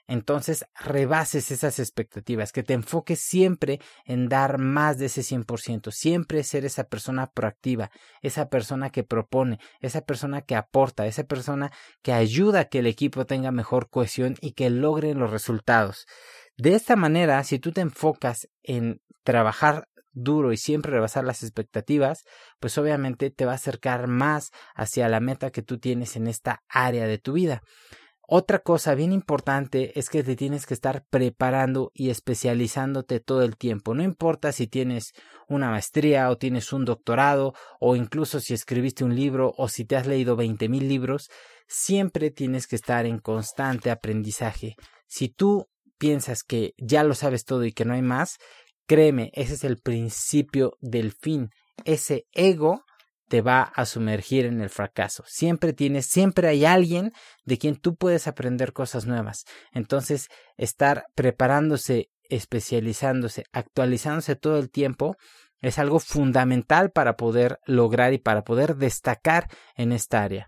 entonces 0.07 0.65
rebases 0.75 1.51
esas 1.51 1.79
expectativas, 1.79 2.51
que 2.51 2.63
te 2.63 2.73
enfoques 2.73 3.19
siempre 3.19 3.79
en 4.05 4.29
dar 4.29 4.57
más 4.57 4.97
de 4.97 5.07
ese 5.07 5.21
100%, 5.21 5.91
siempre 5.91 6.43
ser 6.43 6.65
esa 6.65 6.85
persona 6.85 7.27
proactiva, 7.27 7.89
esa 8.21 8.49
persona 8.49 8.89
que 8.89 9.03
propone, 9.03 9.59
esa 9.79 10.01
persona 10.01 10.41
que 10.41 10.55
aporta, 10.55 11.07
esa 11.07 11.23
persona 11.23 11.71
que 12.01 12.13
ayuda 12.13 12.61
a 12.61 12.65
que 12.65 12.79
el 12.79 12.87
equipo 12.87 13.25
tenga 13.25 13.51
mejor 13.51 13.89
cohesión 13.89 14.35
y 14.41 14.51
que 14.51 14.69
logren 14.69 15.19
los 15.19 15.31
resultados. 15.31 16.05
De 16.57 16.75
esta 16.75 16.95
manera, 16.95 17.43
si 17.43 17.59
tú 17.59 17.71
te 17.71 17.81
enfocas 17.81 18.47
en 18.63 19.01
trabajar 19.23 19.87
duro 20.15 20.53
y 20.53 20.57
siempre 20.57 20.91
rebasar 20.91 21.25
las 21.25 21.43
expectativas, 21.43 22.23
pues 22.59 22.77
obviamente 22.77 23.29
te 23.29 23.45
va 23.45 23.51
a 23.51 23.55
acercar 23.55 24.07
más 24.07 24.51
hacia 24.73 25.09
la 25.09 25.19
meta 25.19 25.51
que 25.51 25.61
tú 25.61 25.77
tienes 25.77 26.15
en 26.15 26.27
esta 26.27 26.63
área 26.69 27.05
de 27.05 27.17
tu 27.17 27.33
vida. 27.33 27.61
Otra 28.27 28.59
cosa 28.59 28.95
bien 28.95 29.11
importante 29.11 29.97
es 29.99 30.09
que 30.09 30.23
te 30.23 30.35
tienes 30.35 30.65
que 30.65 30.73
estar 30.73 31.05
preparando 31.09 31.91
y 31.93 32.09
especializándote 32.09 33.19
todo 33.19 33.43
el 33.43 33.55
tiempo. 33.55 33.93
No 33.93 34.01
importa 34.01 34.51
si 34.51 34.65
tienes 34.65 35.13
una 35.47 35.69
maestría 35.69 36.29
o 36.29 36.37
tienes 36.37 36.73
un 36.73 36.85
doctorado 36.85 37.53
o 37.79 37.95
incluso 37.95 38.39
si 38.39 38.53
escribiste 38.53 39.03
un 39.03 39.15
libro 39.15 39.53
o 39.57 39.67
si 39.67 39.85
te 39.85 39.95
has 39.95 40.07
leído 40.07 40.35
veinte 40.35 40.69
mil 40.69 40.87
libros, 40.89 41.29
siempre 41.67 42.31
tienes 42.31 42.65
que 42.67 42.75
estar 42.75 43.05
en 43.05 43.19
constante 43.19 43.91
aprendizaje. 43.91 44.75
Si 45.07 45.29
tú 45.29 45.67
piensas 45.97 46.43
que 46.43 46.73
ya 46.77 47.03
lo 47.03 47.13
sabes 47.13 47.45
todo 47.45 47.63
y 47.63 47.73
que 47.73 47.85
no 47.85 47.93
hay 47.93 48.01
más, 48.01 48.37
créeme, 48.87 49.31
ese 49.33 49.53
es 49.53 49.63
el 49.63 49.77
principio 49.77 50.73
del 50.81 51.11
fin. 51.11 51.49
Ese 51.83 52.25
ego 52.31 52.83
te 53.27 53.41
va 53.41 53.63
a 53.63 53.85
sumergir 53.85 54.45
en 54.45 54.61
el 54.61 54.69
fracaso. 54.69 55.23
Siempre 55.27 55.73
tienes, 55.73 56.05
siempre 56.05 56.47
hay 56.47 56.65
alguien 56.65 57.11
de 57.43 57.57
quien 57.57 57.75
tú 57.75 57.95
puedes 57.95 58.27
aprender 58.27 58.73
cosas 58.73 59.05
nuevas. 59.05 59.45
Entonces, 59.71 60.27
estar 60.57 61.05
preparándose, 61.15 62.09
especializándose, 62.29 63.45
actualizándose 63.51 64.35
todo 64.35 64.57
el 64.57 64.69
tiempo 64.69 65.15
es 65.61 65.79
algo 65.79 65.99
fundamental 65.99 66.91
para 66.91 67.15
poder 67.15 67.59
lograr 67.65 68.13
y 68.13 68.19
para 68.19 68.43
poder 68.43 68.75
destacar 68.75 69.49
en 69.75 69.91
esta 69.91 70.21
área. 70.23 70.47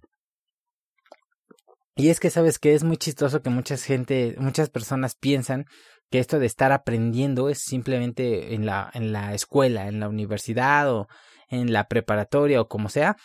Y 1.96 2.10
es 2.10 2.19
que 2.19 2.29
sabes 2.29 2.60
que 2.60 2.75
es 2.75 2.84
muy 2.84 2.98
chistoso 2.98 3.41
que 3.41 3.50
mucha 3.50 3.75
gente, 3.77 4.36
muchas 4.38 4.69
personas 4.69 5.15
piensan 5.15 5.65
que 6.12 6.19
esto 6.19 6.38
de 6.38 6.46
estar 6.46 6.72
aprendiendo 6.72 7.50
es 7.50 7.63
simplemente 7.63 8.53
en 8.53 8.65
la, 8.65 8.91
en 8.93 9.12
la 9.12 9.34
escuela, 9.34 9.88
en 9.88 10.00
la 10.00 10.07
universidad 10.07 10.93
o 10.93 11.07
en 11.49 11.73
la 11.73 11.87
preparatoria 11.87 12.61
o 12.61 12.67
como 12.67 12.89
sea, 12.89 13.17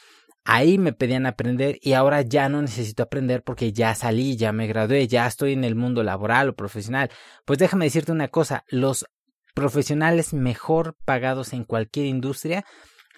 ahí 0.45 0.79
me 0.79 0.93
pedían 0.93 1.27
aprender 1.27 1.79
y 1.83 1.93
ahora 1.93 2.23
ya 2.23 2.49
no 2.49 2.63
necesito 2.63 3.03
aprender 3.03 3.43
porque 3.43 3.73
ya 3.73 3.95
salí, 3.95 4.37
ya 4.37 4.53
me 4.53 4.67
gradué, 4.67 5.07
ya 5.09 5.27
estoy 5.27 5.53
en 5.53 5.65
el 5.65 5.75
mundo 5.75 6.03
laboral 6.03 6.51
o 6.51 6.57
profesional. 6.57 7.11
Pues 7.45 7.59
déjame 7.59 7.87
decirte 7.87 8.13
una 8.13 8.29
cosa, 8.29 8.65
los 8.69 9.07
profesionales 9.55 10.33
mejor 10.33 10.97
pagados 11.05 11.53
en 11.53 11.65
cualquier 11.65 12.07
industria 12.07 12.65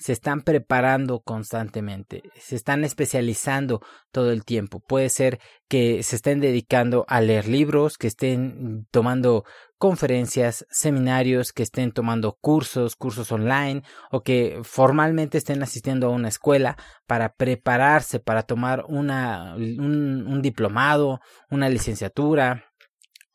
se 0.05 0.13
están 0.13 0.43
preparando 0.43 1.21
constantemente, 1.21 2.25
se 2.39 2.57
están 2.57 2.85
especializando 2.85 3.81
todo 4.13 4.33
el 4.33 4.45
tiempo. 4.45 4.81
Puede 4.81 5.09
ser 5.09 5.41
que 5.67 6.03
se 6.03 6.17
estén 6.17 6.41
dedicando 6.41 7.07
a 7.09 7.23
leer 7.23 7.49
libros, 7.49 7.97
que 7.97 8.09
estén 8.09 8.87
tomando 8.91 9.45
conferencias, 9.79 10.67
seminarios, 10.69 11.55
que 11.55 11.63
estén 11.63 11.91
tomando 11.91 12.37
cursos, 12.39 12.97
cursos 12.97 13.33
online 13.33 13.83
o 14.11 14.23
que 14.23 14.61
formalmente 14.63 15.39
estén 15.39 15.63
asistiendo 15.63 16.09
a 16.09 16.11
una 16.11 16.29
escuela 16.29 16.77
para 17.07 17.33
prepararse, 17.33 18.21
para 18.21 18.43
tomar 18.43 18.85
una, 18.89 19.55
un, 19.57 20.27
un 20.27 20.43
diplomado, 20.43 21.23
una 21.49 21.71
licenciatura, 21.71 22.67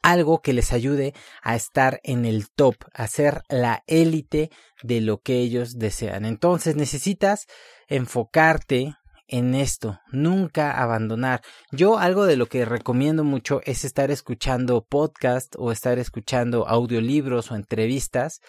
algo 0.01 0.41
que 0.41 0.53
les 0.53 0.71
ayude 0.71 1.13
a 1.41 1.55
estar 1.55 1.99
en 2.03 2.25
el 2.25 2.49
top, 2.49 2.75
a 2.93 3.07
ser 3.07 3.43
la 3.49 3.83
élite 3.87 4.49
de 4.83 5.01
lo 5.01 5.21
que 5.21 5.39
ellos 5.39 5.77
desean. 5.77 6.25
Entonces 6.25 6.75
necesitas 6.75 7.47
enfocarte 7.87 8.95
en 9.27 9.53
esto, 9.53 9.99
nunca 10.11 10.81
abandonar. 10.81 11.41
Yo 11.71 11.99
algo 11.99 12.25
de 12.25 12.35
lo 12.35 12.47
que 12.47 12.65
recomiendo 12.65 13.23
mucho 13.23 13.61
es 13.63 13.85
estar 13.85 14.09
escuchando 14.09 14.83
podcast 14.83 15.55
o 15.57 15.71
estar 15.71 15.99
escuchando 15.99 16.67
audiolibros 16.67 17.51
o 17.51 17.55
entrevistas 17.55 18.41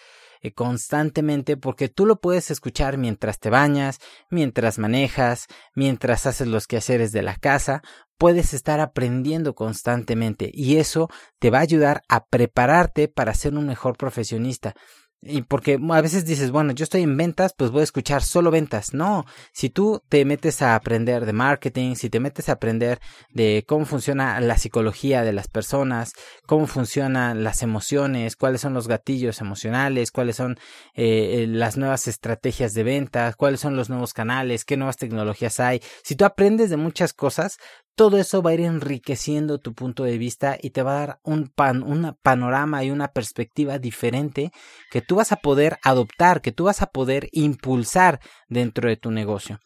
constantemente 0.54 1.56
porque 1.56 1.88
tú 1.88 2.06
lo 2.06 2.20
puedes 2.20 2.50
escuchar 2.50 2.96
mientras 2.96 3.38
te 3.38 3.50
bañas, 3.50 3.98
mientras 4.30 4.78
manejas, 4.78 5.46
mientras 5.74 6.26
haces 6.26 6.48
los 6.48 6.66
quehaceres 6.66 7.12
de 7.12 7.22
la 7.22 7.36
casa, 7.36 7.82
puedes 8.16 8.52
estar 8.54 8.80
aprendiendo 8.80 9.54
constantemente 9.54 10.50
y 10.52 10.76
eso 10.76 11.08
te 11.38 11.50
va 11.50 11.58
a 11.58 11.62
ayudar 11.62 12.02
a 12.08 12.24
prepararte 12.26 13.08
para 13.08 13.34
ser 13.34 13.54
un 13.54 13.66
mejor 13.66 13.96
profesionista. 13.96 14.74
Y 15.22 15.42
porque 15.42 15.78
a 15.90 16.00
veces 16.00 16.24
dices, 16.24 16.50
bueno, 16.50 16.72
yo 16.72 16.84
estoy 16.84 17.02
en 17.02 17.14
ventas, 17.14 17.52
pues 17.54 17.70
voy 17.70 17.82
a 17.82 17.84
escuchar 17.84 18.22
solo 18.22 18.50
ventas. 18.50 18.94
No, 18.94 19.26
si 19.52 19.68
tú 19.68 20.02
te 20.08 20.24
metes 20.24 20.62
a 20.62 20.74
aprender 20.74 21.26
de 21.26 21.34
marketing, 21.34 21.94
si 21.94 22.08
te 22.08 22.20
metes 22.20 22.48
a 22.48 22.52
aprender 22.52 23.00
de 23.28 23.64
cómo 23.66 23.84
funciona 23.84 24.40
la 24.40 24.56
psicología 24.56 25.22
de 25.22 25.34
las 25.34 25.46
personas, 25.46 26.14
cómo 26.46 26.66
funcionan 26.66 27.44
las 27.44 27.62
emociones, 27.62 28.34
cuáles 28.34 28.62
son 28.62 28.72
los 28.72 28.88
gatillos 28.88 29.42
emocionales, 29.42 30.10
cuáles 30.10 30.36
son 30.36 30.58
eh, 30.94 31.44
las 31.46 31.76
nuevas 31.76 32.08
estrategias 32.08 32.72
de 32.72 32.82
ventas, 32.82 33.36
cuáles 33.36 33.60
son 33.60 33.76
los 33.76 33.90
nuevos 33.90 34.14
canales, 34.14 34.64
qué 34.64 34.78
nuevas 34.78 34.96
tecnologías 34.96 35.60
hay. 35.60 35.82
Si 36.02 36.16
tú 36.16 36.24
aprendes 36.24 36.70
de 36.70 36.78
muchas 36.78 37.12
cosas, 37.12 37.58
todo 38.00 38.16
eso 38.16 38.40
va 38.40 38.48
a 38.48 38.54
ir 38.54 38.62
enriqueciendo 38.62 39.58
tu 39.58 39.74
punto 39.74 40.04
de 40.04 40.16
vista 40.16 40.56
y 40.58 40.70
te 40.70 40.82
va 40.82 40.92
a 40.92 41.00
dar 41.00 41.20
un 41.22 41.48
pan, 41.48 41.82
un 41.82 42.16
panorama 42.22 42.82
y 42.82 42.90
una 42.90 43.08
perspectiva 43.08 43.78
diferente 43.78 44.52
que 44.90 45.02
tú 45.02 45.16
vas 45.16 45.32
a 45.32 45.36
poder 45.36 45.76
adoptar, 45.84 46.40
que 46.40 46.50
tú 46.50 46.64
vas 46.64 46.80
a 46.80 46.86
poder 46.86 47.28
impulsar 47.32 48.18
dentro 48.48 48.88
de 48.88 48.96
tu 48.96 49.10
negocio. 49.10 49.58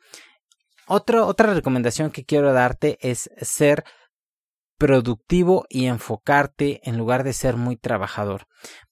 otra 0.88 1.54
recomendación 1.54 2.10
que 2.10 2.24
quiero 2.24 2.52
darte 2.52 2.98
es 3.02 3.30
ser 3.40 3.84
productivo 4.78 5.64
y 5.68 5.86
enfocarte 5.86 6.80
en 6.82 6.98
lugar 6.98 7.22
de 7.22 7.34
ser 7.34 7.56
muy 7.56 7.76
trabajador. 7.76 8.46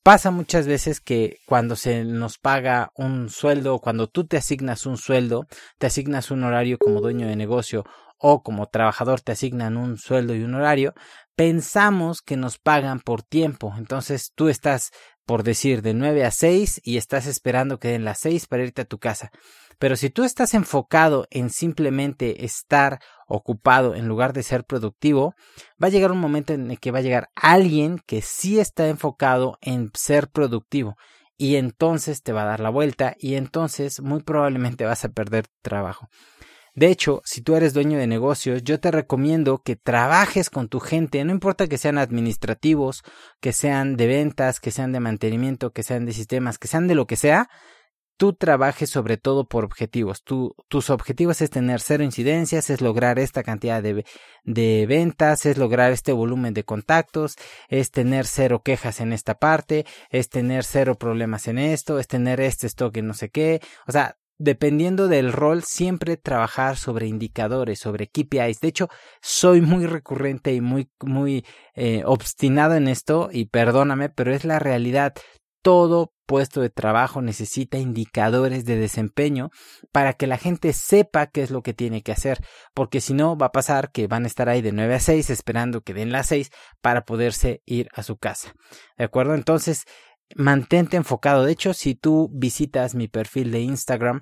Pasa 0.05 0.31
muchas 0.31 0.69
veces 0.69 1.01
que 1.01 1.39
cuando 1.47 1.75
se 1.75 2.05
nos 2.05 2.39
paga 2.39 2.93
un 2.95 3.29
sueldo, 3.29 3.81
cuando 3.81 4.07
tú 4.07 4.25
te 4.25 4.37
asignas 4.37 4.87
un 4.87 4.99
sueldo, 4.99 5.47
te 5.79 5.89
asignas 5.89 6.31
un 6.31 6.45
horario 6.45 6.79
como 6.79 7.01
dueño 7.01 7.27
de 7.27 7.35
negocio 7.35 7.85
o 8.25 8.43
como 8.43 8.67
trabajador 8.67 9.21
te 9.21 9.33
asignan 9.33 9.77
un 9.77 9.99
sueldo 9.99 10.35
y 10.37 10.45
un 10.45 10.55
horario, 10.55 10.95
pensamos 11.35 12.23
que 12.23 12.37
nos 12.37 12.57
pagan 12.59 13.01
por 13.01 13.23
tiempo. 13.23 13.75
Entonces 13.77 14.31
tú 14.37 14.49
estás, 14.49 14.93
por 15.27 15.43
decir, 15.43 15.83
de 15.83 15.93
9 15.93 16.25
a 16.25 16.31
6 16.31 16.83
y 16.85 16.99
estás 16.99 17.27
esperando 17.27 17.81
que 17.81 17.89
den 17.89 18.05
las 18.05 18.21
6 18.21 18.47
para 18.47 18.63
irte 18.63 18.83
a 18.83 18.87
tu 18.87 19.01
casa. 19.01 19.33
Pero 19.81 19.97
si 19.97 20.09
tú 20.09 20.23
estás 20.23 20.55
enfocado 20.55 21.27
en 21.31 21.51
simplemente 21.51 22.45
estar 22.45 23.01
ocupado 23.27 23.97
en 23.97 24.07
lugar 24.07 24.33
de 24.33 24.45
ser 24.45 24.65
productivo, 24.65 25.35
va 25.83 25.89
a 25.89 25.91
llegar 25.91 26.13
un 26.13 26.21
momento 26.21 26.53
en 26.53 26.71
el 26.71 26.79
que 26.79 26.93
va 26.93 27.01
a 27.01 27.03
llegar 27.03 27.29
alguien 27.35 27.99
que 28.07 28.23
sí 28.23 28.61
está 28.61 28.87
enfocado 28.87 29.59
en 29.61 29.91
ser 29.95 30.29
productivo 30.29 30.97
y 31.37 31.57
entonces 31.57 32.23
te 32.23 32.33
va 32.33 32.43
a 32.43 32.47
dar 32.47 32.61
la 32.61 32.71
vuelta 32.71 33.17
y 33.19 33.35
entonces 33.35 34.01
muy 34.01 34.23
probablemente 34.23 34.85
vas 34.85 35.05
a 35.05 35.09
perder 35.09 35.49
tu 35.49 35.59
trabajo. 35.61 36.09
De 36.75 36.89
hecho, 36.89 37.21
si 37.25 37.43
tú 37.43 37.55
eres 37.55 37.75
dueño 37.75 37.99
de 37.99 38.07
negocios, 38.07 38.63
yo 38.65 38.81
te 38.81 38.91
recomiendo 38.91 39.59
que 39.59 39.77
trabajes 39.77 40.49
con 40.49 40.69
tu 40.69 40.81
gente, 40.81 41.23
no 41.25 41.33
importa 41.33 41.67
que 41.67 41.77
sean 41.77 41.99
administrativos, 41.99 43.03
que 43.41 43.53
sean 43.53 43.97
de 43.97 44.07
ventas, 44.07 44.59
que 44.59 44.71
sean 44.71 44.93
de 44.93 45.01
mantenimiento, 45.01 45.73
que 45.73 45.83
sean 45.83 46.07
de 46.07 46.15
sistemas, 46.15 46.59
que 46.59 46.69
sean 46.69 46.89
de 46.89 46.95
lo 46.95 47.07
que 47.07 47.17
sea, 47.17 47.51
tú 48.17 48.33
trabajes 48.35 48.89
sobre 48.89 49.17
todo 49.17 49.47
por 49.49 49.65
objetivos. 49.65 50.23
tus 50.23 50.91
objetivos 50.91 51.41
es 51.41 51.51
tener 51.51 51.81
cero 51.81 52.05
incidencias, 52.05 52.71
es 52.71 52.81
lograr 52.81 53.19
esta 53.19 53.43
cantidad 53.43 53.83
de, 53.83 54.05
de 54.45 54.87
ventas, 54.87 55.45
es 55.45 55.59
lograr 55.59 55.93
este 55.93 56.13
volumen 56.13 56.55
de 56.55 56.65
contactos, 56.65 57.37
es 57.69 57.91
tener 57.91 58.27
cero 58.27 58.63
quejas 58.65 59.01
en 59.01 59.13
esta 59.13 59.35
parte, 59.35 59.87
es 60.11 60.29
tener 60.29 60.65
cero 60.65 60.95
problemas 60.95 61.49
en 61.49 61.59
esto, 61.59 61.99
es 61.99 62.07
tener 62.07 62.41
este 62.41 62.69
stock 62.69 62.97
en 62.97 63.09
no 63.09 63.15
sé 63.15 63.29
qué. 63.29 63.61
O 63.89 63.93
sea, 63.93 64.17
dependiendo 64.43 65.07
del 65.07 65.33
rol, 65.33 65.63
siempre 65.63 66.17
trabajar 66.17 66.77
sobre 66.77 67.07
indicadores, 67.07 67.79
sobre 67.79 68.09
KPIs. 68.09 68.61
De 68.61 68.69
hecho, 68.69 68.89
soy 69.21 69.61
muy 69.61 69.87
recurrente 69.87 70.53
y 70.53 70.61
muy, 70.61 70.91
muy 71.01 71.47
eh, 71.75 72.03
obstinado 72.05 72.75
en 72.75 72.89
esto, 72.89 73.29
y 73.33 73.47
perdóname, 73.47 74.09
pero 74.09 74.35
es 74.35 74.45
la 74.45 74.59
realidad. 74.59 75.15
Todo 75.63 76.13
puesto 76.27 76.61
de 76.61 76.71
trabajo 76.71 77.23
necesita 77.23 77.79
indicadores 77.79 78.65
de 78.65 78.77
desempeño 78.77 79.51
para 79.93 80.15
que 80.15 80.27
la 80.27 80.39
gente 80.39 80.73
sepa 80.73 81.29
qué 81.29 81.43
es 81.43 81.53
lo 81.53 81.63
que 81.63 81.73
tiene 81.73 82.03
que 82.03 82.11
hacer, 82.11 82.39
porque 82.75 83.01
si 83.01 83.15
no 83.15 83.37
va 83.37 83.47
a 83.47 83.53
pasar 83.53 83.93
que 83.93 84.09
van 84.09 84.25
a 84.25 84.27
estar 84.27 84.49
ahí 84.49 84.61
de 84.61 84.73
9 84.73 84.95
a 84.95 85.01
6 85.01 85.31
esperando 85.31 85.83
que 85.83 85.95
den 85.95 86.11
las 86.11 86.27
6 86.29 86.51
para 86.81 87.05
poderse 87.05 87.63
ir 87.65 87.89
a 87.95 88.03
su 88.03 88.17
casa. 88.17 88.55
¿De 88.99 89.05
acuerdo? 89.05 89.35
Entonces, 89.35 89.85
mantente 90.37 90.97
enfocado. 90.97 91.45
De 91.45 91.53
hecho, 91.53 91.75
si 91.75 91.95
tú 91.95 92.31
visitas 92.33 92.95
mi 92.95 93.09
perfil 93.09 93.51
de 93.51 93.61
Instagram, 93.61 94.21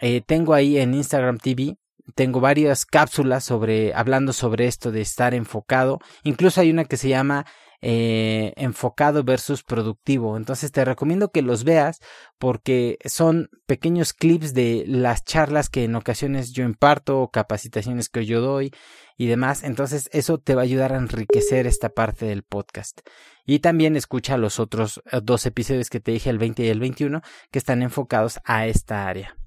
eh, 0.00 0.20
tengo 0.20 0.54
ahí 0.54 0.78
en 0.78 0.94
Instagram 0.94 1.38
TV, 1.38 1.76
tengo 2.14 2.40
varias 2.40 2.86
cápsulas 2.86 3.44
sobre, 3.44 3.94
hablando 3.94 4.32
sobre 4.32 4.66
esto 4.66 4.90
de 4.90 5.00
estar 5.00 5.34
enfocado. 5.34 5.98
Incluso 6.24 6.60
hay 6.60 6.70
una 6.70 6.84
que 6.84 6.96
se 6.96 7.08
llama 7.08 7.46
eh, 7.82 8.52
enfocado 8.56 9.24
versus 9.24 9.62
productivo. 9.62 10.36
Entonces 10.36 10.72
te 10.72 10.84
recomiendo 10.84 11.30
que 11.30 11.42
los 11.42 11.64
veas 11.64 12.00
porque 12.38 12.98
son 13.04 13.48
pequeños 13.66 14.12
clips 14.12 14.54
de 14.54 14.84
las 14.86 15.24
charlas 15.24 15.68
que 15.68 15.84
en 15.84 15.94
ocasiones 15.94 16.52
yo 16.52 16.64
imparto, 16.64 17.30
capacitaciones 17.32 18.08
que 18.08 18.26
yo 18.26 18.40
doy 18.40 18.72
y 19.16 19.26
demás. 19.26 19.64
Entonces 19.64 20.08
eso 20.12 20.38
te 20.38 20.54
va 20.54 20.62
a 20.62 20.64
ayudar 20.64 20.92
a 20.92 20.98
enriquecer 20.98 21.66
esta 21.66 21.88
parte 21.88 22.26
del 22.26 22.42
podcast. 22.42 23.00
Y 23.46 23.60
también 23.60 23.96
escucha 23.96 24.36
los 24.36 24.60
otros 24.60 25.02
eh, 25.10 25.20
dos 25.22 25.46
episodios 25.46 25.90
que 25.90 26.00
te 26.00 26.12
dije, 26.12 26.30
el 26.30 26.38
20 26.38 26.64
y 26.64 26.68
el 26.68 26.80
21, 26.80 27.22
que 27.50 27.58
están 27.58 27.82
enfocados 27.82 28.38
a 28.44 28.66
esta 28.66 29.08
área. 29.08 29.39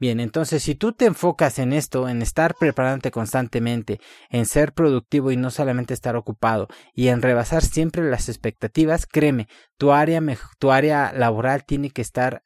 Bien, 0.00 0.20
entonces 0.20 0.62
si 0.62 0.76
tú 0.76 0.92
te 0.92 1.06
enfocas 1.06 1.58
en 1.58 1.72
esto, 1.72 2.08
en 2.08 2.22
estar 2.22 2.54
preparándote 2.54 3.10
constantemente, 3.10 4.00
en 4.30 4.46
ser 4.46 4.72
productivo 4.72 5.32
y 5.32 5.36
no 5.36 5.50
solamente 5.50 5.92
estar 5.92 6.14
ocupado 6.14 6.68
y 6.94 7.08
en 7.08 7.20
rebasar 7.20 7.64
siempre 7.64 8.08
las 8.08 8.28
expectativas, 8.28 9.06
créeme, 9.06 9.48
tu 9.76 9.90
área, 9.90 10.22
tu 10.60 10.70
área 10.70 11.12
laboral 11.12 11.64
tiene 11.64 11.90
que 11.90 12.02
estar 12.02 12.44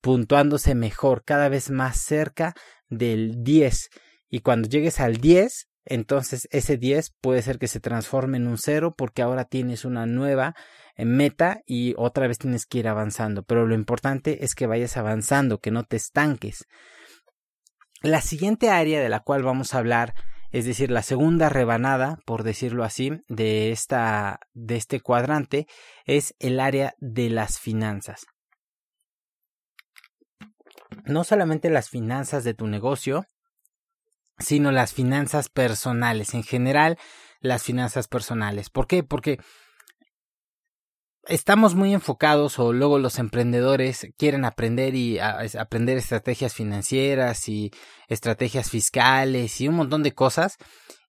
puntuándose 0.00 0.76
mejor, 0.76 1.24
cada 1.24 1.48
vez 1.48 1.70
más 1.70 2.00
cerca 2.00 2.54
del 2.88 3.42
10. 3.42 3.88
Y 4.28 4.40
cuando 4.40 4.68
llegues 4.68 5.00
al 5.00 5.16
10, 5.16 5.66
entonces 5.84 6.46
ese 6.52 6.76
10 6.76 7.10
puede 7.20 7.42
ser 7.42 7.58
que 7.58 7.66
se 7.66 7.80
transforme 7.80 8.36
en 8.36 8.46
un 8.46 8.58
0 8.58 8.94
porque 8.96 9.22
ahora 9.22 9.44
tienes 9.44 9.84
una 9.84 10.06
nueva 10.06 10.54
meta 11.04 11.60
y 11.66 11.94
otra 11.96 12.26
vez 12.26 12.38
tienes 12.38 12.66
que 12.66 12.78
ir 12.78 12.88
avanzando. 12.88 13.42
Pero 13.42 13.66
lo 13.66 13.74
importante 13.74 14.44
es 14.44 14.54
que 14.54 14.66
vayas 14.66 14.96
avanzando, 14.96 15.58
que 15.58 15.70
no 15.70 15.84
te 15.84 15.96
estanques. 15.96 16.66
La 18.02 18.20
siguiente 18.20 18.70
área 18.70 19.00
de 19.00 19.08
la 19.08 19.20
cual 19.20 19.42
vamos 19.42 19.74
a 19.74 19.78
hablar, 19.78 20.14
es 20.50 20.64
decir, 20.64 20.90
la 20.90 21.02
segunda 21.02 21.48
rebanada, 21.48 22.18
por 22.24 22.42
decirlo 22.42 22.82
así, 22.82 23.12
de 23.28 23.72
esta 23.72 24.40
de 24.52 24.76
este 24.76 25.00
cuadrante 25.00 25.66
es 26.06 26.34
el 26.38 26.60
área 26.60 26.94
de 26.98 27.28
las 27.30 27.58
finanzas. 27.58 28.26
No 31.04 31.24
solamente 31.24 31.70
las 31.70 31.88
finanzas 31.88 32.42
de 32.42 32.54
tu 32.54 32.66
negocio, 32.66 33.26
sino 34.38 34.72
las 34.72 34.92
finanzas 34.92 35.48
personales, 35.48 36.34
en 36.34 36.42
general 36.42 36.98
las 37.40 37.62
finanzas 37.62 38.08
personales. 38.08 38.70
¿Por 38.70 38.86
qué? 38.86 39.02
Porque 39.02 39.38
estamos 41.26 41.74
muy 41.74 41.92
enfocados 41.92 42.58
o 42.58 42.72
luego 42.72 42.98
los 42.98 43.18
emprendedores 43.18 44.08
quieren 44.16 44.44
aprender 44.44 44.94
y 44.94 45.18
aprender 45.18 45.98
estrategias 45.98 46.54
financieras 46.54 47.48
y 47.48 47.70
estrategias 48.08 48.70
fiscales 48.70 49.60
y 49.60 49.68
un 49.68 49.76
montón 49.76 50.02
de 50.02 50.14
cosas 50.14 50.56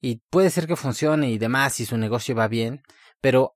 y 0.01 0.21
puede 0.29 0.49
ser 0.49 0.67
que 0.67 0.75
funcione 0.75 1.29
y 1.29 1.37
demás 1.37 1.73
si 1.73 1.85
su 1.85 1.97
negocio 1.97 2.35
va 2.35 2.47
bien, 2.47 2.81
pero 3.21 3.55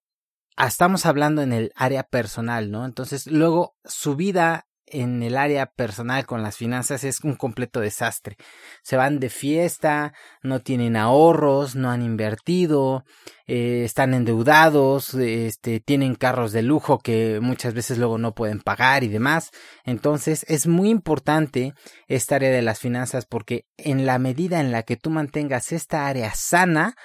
estamos 0.58 1.06
hablando 1.06 1.42
en 1.42 1.54
el 1.54 1.72
área 1.76 2.04
personal, 2.04 2.72
¿no? 2.72 2.86
Entonces 2.86 3.28
luego 3.28 3.76
su 3.84 4.16
vida 4.16 4.68
en 4.88 5.24
el 5.24 5.38
área 5.38 5.66
personal 5.66 6.26
con 6.26 6.44
las 6.44 6.58
finanzas 6.58 7.04
es 7.04 7.22
un 7.22 7.36
completo 7.36 7.80
desastre. 7.80 8.38
Se 8.84 8.98
van 8.98 9.20
de 9.20 9.30
fiesta, 9.30 10.14
no 10.44 10.60
tienen 10.60 10.96
ahorros, 10.96 11.76
no 11.76 11.90
han 11.90 12.02
invertido, 12.02 13.04
eh, 13.48 13.84
están 13.84 14.14
endeudados, 14.14 15.14
este, 15.16 15.80
tienen 15.80 16.16
carros 16.16 16.52
de 16.52 16.62
lujo 16.62 17.00
que 17.00 17.40
muchas 17.42 17.74
veces 17.74 17.98
luego 17.98 18.18
no 18.18 18.34
pueden 18.34 18.62
pagar 18.62 19.04
y 19.04 19.08
demás. 19.08 19.52
Entonces 19.84 20.46
es 20.48 20.68
muy 20.68 20.90
importante 20.90 21.74
esta 22.08 22.36
área 22.36 22.52
de 22.52 22.62
las 22.62 22.80
finanzas 22.80 23.26
porque 23.26 23.66
en 23.78 24.06
la 24.06 24.20
medida 24.20 24.60
en 24.60 24.72
la 24.72 24.84
que 24.84 24.98
tú 24.98 25.10
mantengas 25.10 25.72
esta 25.72 26.08
área 26.08 26.32
sana, 26.36 26.96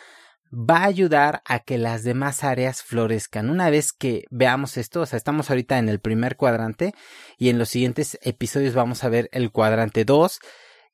va 0.52 0.78
a 0.78 0.86
ayudar 0.86 1.42
a 1.44 1.60
que 1.60 1.78
las 1.78 2.02
demás 2.02 2.42
áreas 2.42 2.82
florezcan. 2.82 3.50
Una 3.50 3.70
vez 3.70 3.92
que 3.92 4.24
veamos 4.30 4.76
esto, 4.76 5.02
o 5.02 5.06
sea, 5.06 5.16
estamos 5.16 5.50
ahorita 5.50 5.78
en 5.78 5.88
el 5.88 6.00
primer 6.00 6.36
cuadrante 6.36 6.92
y 7.38 7.50
en 7.50 7.58
los 7.58 7.68
siguientes 7.68 8.18
episodios 8.22 8.74
vamos 8.74 9.04
a 9.04 9.08
ver 9.08 9.28
el 9.32 9.52
cuadrante 9.52 10.04
2, 10.04 10.40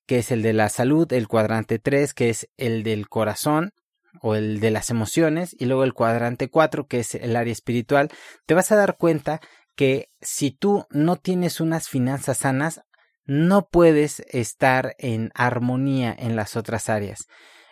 que 0.07 0.19
es 0.19 0.31
el 0.31 0.43
de 0.43 0.53
la 0.53 0.69
salud, 0.69 1.11
el 1.13 1.27
cuadrante 1.27 1.79
3, 1.79 2.13
que 2.13 2.29
es 2.29 2.49
el 2.57 2.83
del 2.83 3.09
corazón 3.09 3.73
o 4.21 4.35
el 4.35 4.61
de 4.61 4.71
las 4.71 4.91
emociones, 4.91 5.55
y 5.59 5.67
luego 5.67 5.85
el 5.85 5.95
cuadrante 5.95 6.49
4, 6.49 6.87
que 6.87 7.01
es 7.01 7.15
el 7.15 7.37
área 7.37 7.53
espiritual, 7.53 8.11
te 8.47 8.55
vas 8.55 8.73
a 8.73 8.77
dar 8.77 8.97
cuenta 8.97 9.41
que 9.75 10.11
si 10.21 10.51
tú 10.51 10.87
no 10.91 11.17
tienes 11.17 11.61
unas 11.61 11.89
finanzas 11.89 12.39
sanas, 12.39 12.83
no 13.25 13.69
puedes 13.69 14.21
estar 14.31 14.95
en 14.99 15.31
armonía 15.35 16.15
en 16.17 16.37
las 16.37 16.57
otras 16.57 16.89
áreas. 16.89 17.27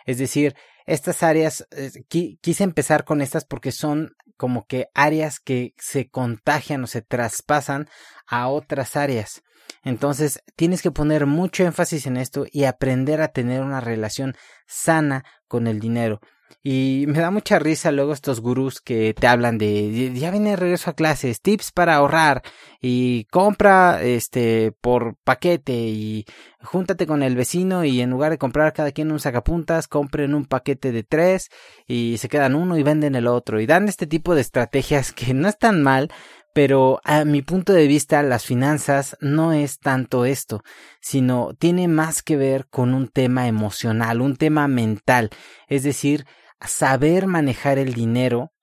Es 0.05 0.17
decir, 0.17 0.55
estas 0.85 1.23
áreas, 1.23 1.67
eh, 1.71 1.91
quise 2.07 2.63
empezar 2.63 3.05
con 3.05 3.21
estas 3.21 3.45
porque 3.45 3.71
son 3.71 4.15
como 4.37 4.65
que 4.65 4.87
áreas 4.93 5.39
que 5.39 5.73
se 5.77 6.09
contagian 6.09 6.83
o 6.83 6.87
se 6.87 7.01
traspasan 7.01 7.87
a 8.27 8.47
otras 8.47 8.95
áreas. 8.95 9.43
Entonces, 9.83 10.41
tienes 10.55 10.81
que 10.81 10.91
poner 10.91 11.25
mucho 11.25 11.63
énfasis 11.63 12.05
en 12.05 12.17
esto 12.17 12.45
y 12.51 12.65
aprender 12.65 13.21
a 13.21 13.29
tener 13.29 13.61
una 13.61 13.81
relación 13.81 14.35
sana 14.67 15.23
con 15.47 15.67
el 15.67 15.79
dinero. 15.79 16.19
Y 16.67 17.05
me 17.07 17.19
da 17.19 17.29
mucha 17.29 17.59
risa 17.59 17.91
luego 17.91 18.11
estos 18.11 18.41
gurús 18.41 18.81
que 18.81 19.13
te 19.13 19.27
hablan 19.27 19.59
de 19.59 20.13
ya 20.15 20.31
viene 20.31 20.55
regreso 20.55 20.89
a 20.89 20.95
clases, 20.95 21.39
tips 21.39 21.71
para 21.71 21.95
ahorrar 21.95 22.41
y 22.81 23.25
compra 23.25 24.01
este 24.01 24.71
por 24.81 25.15
paquete 25.23 25.73
y 25.73 26.25
júntate 26.63 27.05
con 27.05 27.21
el 27.21 27.35
vecino 27.35 27.83
y 27.83 28.01
en 28.01 28.09
lugar 28.09 28.31
de 28.31 28.39
comprar 28.39 28.73
cada 28.73 28.91
quien 28.91 29.11
un 29.11 29.19
sacapuntas, 29.19 29.87
compren 29.87 30.33
un 30.33 30.45
paquete 30.45 30.91
de 30.91 31.03
tres 31.03 31.49
y 31.85 32.17
se 32.17 32.29
quedan 32.29 32.55
uno 32.55 32.77
y 32.79 32.83
venden 32.83 33.13
el 33.13 33.27
otro 33.27 33.59
y 33.59 33.67
dan 33.67 33.87
este 33.87 34.07
tipo 34.07 34.33
de 34.33 34.41
estrategias 34.41 35.13
que 35.13 35.35
no 35.35 35.47
están 35.47 35.83
mal, 35.83 36.09
pero 36.55 37.01
a 37.03 37.25
mi 37.25 37.41
punto 37.41 37.73
de 37.73 37.85
vista 37.85 38.23
las 38.23 38.45
finanzas 38.45 39.17
no 39.19 39.51
es 39.51 39.77
tanto 39.77 40.23
esto, 40.23 40.63
sino 41.01 41.53
tiene 41.53 41.89
más 41.89 42.23
que 42.23 42.37
ver 42.37 42.67
con 42.69 42.93
un 42.93 43.09
tema 43.09 43.49
emocional, 43.49 44.21
un 44.21 44.37
tema 44.37 44.69
mental, 44.69 45.31
es 45.67 45.83
decir, 45.83 46.25
saber 46.65 47.27
manejar 47.27 47.77
el 47.77 47.93
dinero, 47.93 48.53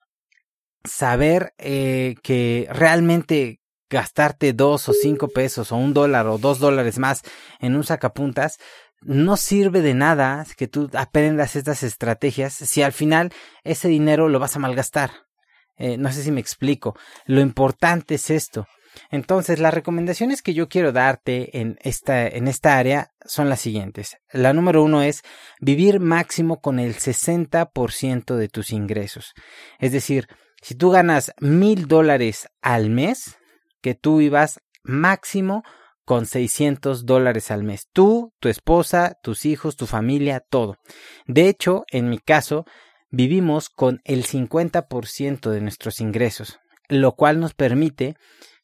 saber 0.83 1.53
eh, 1.59 2.15
que 2.23 2.67
realmente 2.71 3.61
gastarte 3.91 4.53
dos 4.53 4.89
o 4.89 4.93
cinco 4.93 5.27
pesos 5.27 5.71
o 5.71 5.75
un 5.75 5.93
dólar 5.93 6.25
o 6.25 6.39
dos 6.39 6.57
dólares 6.57 6.97
más 6.97 7.21
en 7.59 7.75
un 7.75 7.83
sacapuntas 7.83 8.57
no 9.01 9.37
sirve 9.37 9.81
de 9.81 9.93
nada 9.93 10.47
que 10.57 10.67
tú 10.67 10.89
aprendas 10.93 11.55
estas 11.55 11.83
estrategias 11.83 12.55
si 12.55 12.81
al 12.81 12.91
final 12.91 13.31
ese 13.63 13.87
dinero 13.87 14.29
lo 14.29 14.39
vas 14.39 14.55
a 14.55 14.59
malgastar. 14.59 15.11
Eh, 15.77 15.97
no 15.97 16.11
sé 16.11 16.23
si 16.23 16.31
me 16.31 16.41
explico. 16.41 16.95
Lo 17.25 17.41
importante 17.41 18.15
es 18.15 18.29
esto. 18.29 18.67
Entonces, 19.09 19.59
las 19.59 19.73
recomendaciones 19.73 20.41
que 20.41 20.53
yo 20.53 20.69
quiero 20.69 20.91
darte 20.91 21.59
en 21.59 21.77
esta, 21.81 22.27
en 22.27 22.47
esta 22.47 22.77
área 22.77 23.09
son 23.25 23.49
las 23.49 23.59
siguientes. 23.59 24.17
La 24.31 24.53
número 24.53 24.83
uno 24.83 25.01
es 25.01 25.21
vivir 25.59 25.99
máximo 25.99 26.61
con 26.61 26.79
el 26.79 26.95
60% 26.95 28.35
de 28.35 28.49
tus 28.49 28.71
ingresos. 28.71 29.33
Es 29.79 29.91
decir, 29.91 30.27
si 30.61 30.75
tú 30.75 30.91
ganas 30.91 31.31
mil 31.39 31.87
dólares 31.87 32.47
al 32.61 32.89
mes, 32.89 33.37
que 33.81 33.95
tú 33.95 34.17
vivas 34.17 34.59
máximo 34.83 35.63
con 36.05 36.25
600 36.25 37.05
dólares 37.05 37.51
al 37.51 37.63
mes. 37.63 37.87
Tú, 37.93 38.33
tu 38.39 38.49
esposa, 38.49 39.15
tus 39.23 39.45
hijos, 39.45 39.75
tu 39.75 39.85
familia, 39.85 40.41
todo. 40.49 40.75
De 41.27 41.47
hecho, 41.47 41.83
en 41.91 42.09
mi 42.09 42.19
caso, 42.19 42.65
vivimos 43.13 43.69
con 43.69 44.01
el 44.05 44.25
50% 44.25 45.51
de 45.51 45.61
nuestros 45.61 46.01
ingresos, 46.01 46.59
lo 46.89 47.11
cual 47.11 47.39
nos 47.39 47.53
permite 47.53 48.15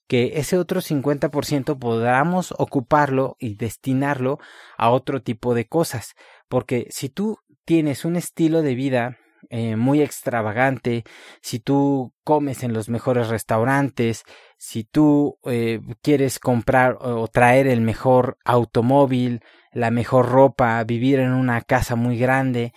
que 0.08 0.40
ese 0.40 0.58
otro 0.58 0.82
50% 0.82 1.78
podamos 1.78 2.56
ocuparlo 2.58 3.38
y 3.40 3.54
destinarlo 3.54 4.40
a 4.76 4.90
otro 4.90 5.22
tipo 5.22 5.54
de 5.54 5.68
cosas. 5.68 6.16
Porque 6.48 6.88
si 6.90 7.10
tú 7.10 7.38
tienes 7.64 8.06
un 8.06 8.16
estilo 8.16 8.64
de 8.64 8.74
vida 8.74 9.20
eh, 9.52 9.76
muy 9.76 10.02
extravagante, 10.02 11.04
si 11.44 11.60
tú 11.60 12.12
comes 12.24 12.64
en 12.64 12.74
los 12.74 12.90
mejores 12.90 13.30
restaurantes, 13.30 14.24
si 14.58 14.84
tú 14.84 15.38
eh, 15.46 15.80
quieres 16.02 16.40
comprar 16.40 16.98
o 17.02 17.28
traer 17.28 17.68
el 17.68 17.82
mejor 17.82 18.40
automóvil, 18.46 19.42
la 19.72 19.92
mejor 19.92 20.30
ropa, 20.30 20.84
vivir 20.86 21.20
en 21.20 21.34
una 21.34 21.62
casa 21.62 21.96
muy 21.96 22.18
grande, 22.18 22.74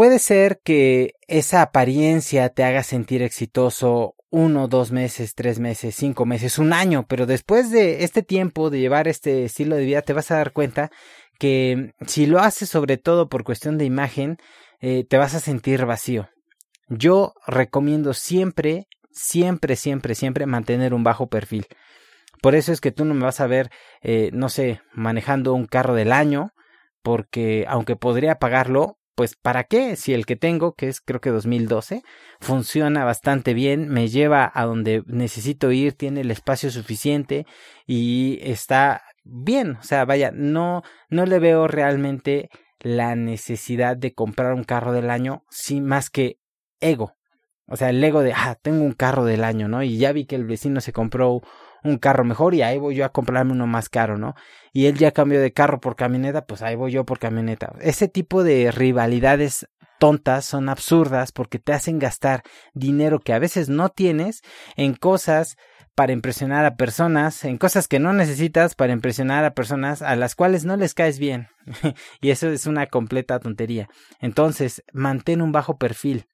puede 0.00 0.18
ser 0.18 0.62
que 0.64 1.12
esa 1.28 1.60
apariencia 1.60 2.48
te 2.48 2.64
haga 2.64 2.82
sentir 2.82 3.20
exitoso 3.20 4.14
uno, 4.30 4.66
dos 4.66 4.92
meses, 4.92 5.34
tres 5.34 5.58
meses, 5.58 5.94
cinco 5.94 6.24
meses, 6.24 6.58
un 6.58 6.72
año, 6.72 7.04
pero 7.06 7.26
después 7.26 7.70
de 7.70 8.02
este 8.02 8.22
tiempo 8.22 8.70
de 8.70 8.80
llevar 8.80 9.08
este 9.08 9.44
estilo 9.44 9.76
de 9.76 9.84
vida 9.84 10.00
te 10.00 10.14
vas 10.14 10.30
a 10.30 10.36
dar 10.36 10.54
cuenta 10.54 10.90
que 11.38 11.92
si 12.06 12.24
lo 12.24 12.38
haces 12.38 12.70
sobre 12.70 12.96
todo 12.96 13.28
por 13.28 13.44
cuestión 13.44 13.76
de 13.76 13.84
imagen, 13.84 14.38
eh, 14.80 15.04
te 15.04 15.18
vas 15.18 15.34
a 15.34 15.38
sentir 15.38 15.84
vacío. 15.84 16.30
Yo 16.88 17.34
recomiendo 17.46 18.14
siempre, 18.14 18.86
siempre, 19.10 19.76
siempre, 19.76 20.14
siempre 20.14 20.46
mantener 20.46 20.94
un 20.94 21.04
bajo 21.04 21.26
perfil. 21.26 21.66
Por 22.40 22.54
eso 22.54 22.72
es 22.72 22.80
que 22.80 22.90
tú 22.90 23.04
no 23.04 23.12
me 23.12 23.24
vas 23.24 23.40
a 23.40 23.46
ver, 23.46 23.68
eh, 24.00 24.30
no 24.32 24.48
sé, 24.48 24.80
manejando 24.94 25.52
un 25.52 25.66
carro 25.66 25.94
del 25.94 26.10
año, 26.10 26.52
porque 27.02 27.66
aunque 27.68 27.96
podría 27.96 28.36
pagarlo, 28.36 28.96
pues 29.20 29.36
¿para 29.36 29.64
qué? 29.64 29.96
Si 29.96 30.14
el 30.14 30.24
que 30.24 30.34
tengo, 30.34 30.72
que 30.72 30.88
es 30.88 31.02
creo 31.02 31.20
que 31.20 31.28
2012, 31.28 32.02
funciona 32.40 33.04
bastante 33.04 33.52
bien, 33.52 33.86
me 33.90 34.08
lleva 34.08 34.50
a 34.54 34.64
donde 34.64 35.02
necesito 35.08 35.70
ir, 35.72 35.92
tiene 35.92 36.22
el 36.22 36.30
espacio 36.30 36.70
suficiente 36.70 37.44
y 37.86 38.38
está 38.40 39.02
bien, 39.22 39.72
o 39.72 39.82
sea, 39.82 40.06
vaya, 40.06 40.30
no 40.34 40.84
no 41.10 41.26
le 41.26 41.38
veo 41.38 41.68
realmente 41.68 42.48
la 42.78 43.14
necesidad 43.14 43.94
de 43.94 44.14
comprar 44.14 44.54
un 44.54 44.64
carro 44.64 44.94
del 44.94 45.10
año, 45.10 45.44
sin 45.50 45.84
más 45.84 46.08
que 46.08 46.38
ego. 46.80 47.12
O 47.66 47.76
sea, 47.76 47.90
el 47.90 48.02
ego 48.02 48.22
de, 48.22 48.32
ah, 48.32 48.56
tengo 48.62 48.82
un 48.84 48.94
carro 48.94 49.26
del 49.26 49.44
año, 49.44 49.68
¿no? 49.68 49.82
Y 49.82 49.98
ya 49.98 50.12
vi 50.12 50.24
que 50.24 50.36
el 50.36 50.46
vecino 50.46 50.80
se 50.80 50.94
compró 50.94 51.42
un 51.82 51.98
carro 51.98 52.24
mejor 52.24 52.54
y 52.54 52.62
ahí 52.62 52.78
voy 52.78 52.94
yo 52.94 53.04
a 53.04 53.12
comprarme 53.12 53.52
uno 53.52 53.66
más 53.66 53.88
caro, 53.88 54.18
¿no? 54.18 54.34
Y 54.72 54.86
él 54.86 54.98
ya 54.98 55.12
cambió 55.12 55.40
de 55.40 55.52
carro 55.52 55.80
por 55.80 55.96
camioneta, 55.96 56.46
pues 56.46 56.62
ahí 56.62 56.76
voy 56.76 56.92
yo 56.92 57.04
por 57.04 57.18
camioneta. 57.18 57.72
Ese 57.80 58.08
tipo 58.08 58.44
de 58.44 58.70
rivalidades 58.70 59.66
tontas 59.98 60.46
son 60.46 60.68
absurdas 60.68 61.30
porque 61.30 61.58
te 61.58 61.72
hacen 61.72 61.98
gastar 61.98 62.42
dinero 62.74 63.20
que 63.20 63.32
a 63.32 63.38
veces 63.38 63.68
no 63.68 63.90
tienes 63.90 64.42
en 64.76 64.94
cosas 64.94 65.56
para 65.94 66.12
impresionar 66.12 66.64
a 66.64 66.76
personas, 66.76 67.44
en 67.44 67.58
cosas 67.58 67.86
que 67.86 67.98
no 67.98 68.14
necesitas 68.14 68.74
para 68.74 68.94
impresionar 68.94 69.44
a 69.44 69.54
personas 69.54 70.00
a 70.00 70.16
las 70.16 70.34
cuales 70.34 70.64
no 70.64 70.76
les 70.76 70.94
caes 70.94 71.18
bien. 71.18 71.48
y 72.22 72.30
eso 72.30 72.48
es 72.48 72.66
una 72.66 72.86
completa 72.86 73.38
tontería. 73.38 73.88
Entonces, 74.20 74.82
mantén 74.92 75.42
un 75.42 75.52
bajo 75.52 75.76
perfil. 75.76 76.26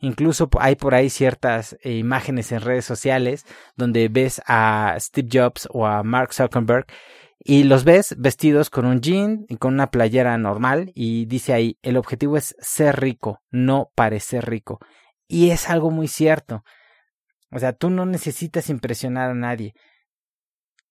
Incluso 0.00 0.48
hay 0.58 0.76
por 0.76 0.94
ahí 0.94 1.10
ciertas 1.10 1.76
eh, 1.82 1.92
imágenes 1.92 2.52
en 2.52 2.62
redes 2.62 2.86
sociales 2.86 3.44
donde 3.76 4.08
ves 4.08 4.40
a 4.46 4.96
Steve 4.98 5.28
Jobs 5.30 5.68
o 5.70 5.86
a 5.86 6.02
Mark 6.02 6.32
Zuckerberg 6.32 6.86
y 7.42 7.64
los 7.64 7.84
ves 7.84 8.14
vestidos 8.18 8.70
con 8.70 8.86
un 8.86 9.00
jean 9.00 9.46
y 9.48 9.56
con 9.56 9.74
una 9.74 9.90
playera 9.90 10.36
normal 10.38 10.92
y 10.94 11.24
dice 11.26 11.52
ahí, 11.52 11.78
el 11.82 11.96
objetivo 11.96 12.36
es 12.36 12.54
ser 12.60 13.00
rico, 13.00 13.42
no 13.50 13.90
parecer 13.94 14.48
rico. 14.48 14.78
Y 15.26 15.50
es 15.50 15.70
algo 15.70 15.90
muy 15.90 16.08
cierto. 16.08 16.64
O 17.50 17.58
sea, 17.58 17.72
tú 17.72 17.88
no 17.88 18.04
necesitas 18.04 18.68
impresionar 18.68 19.30
a 19.30 19.34
nadie. 19.34 19.74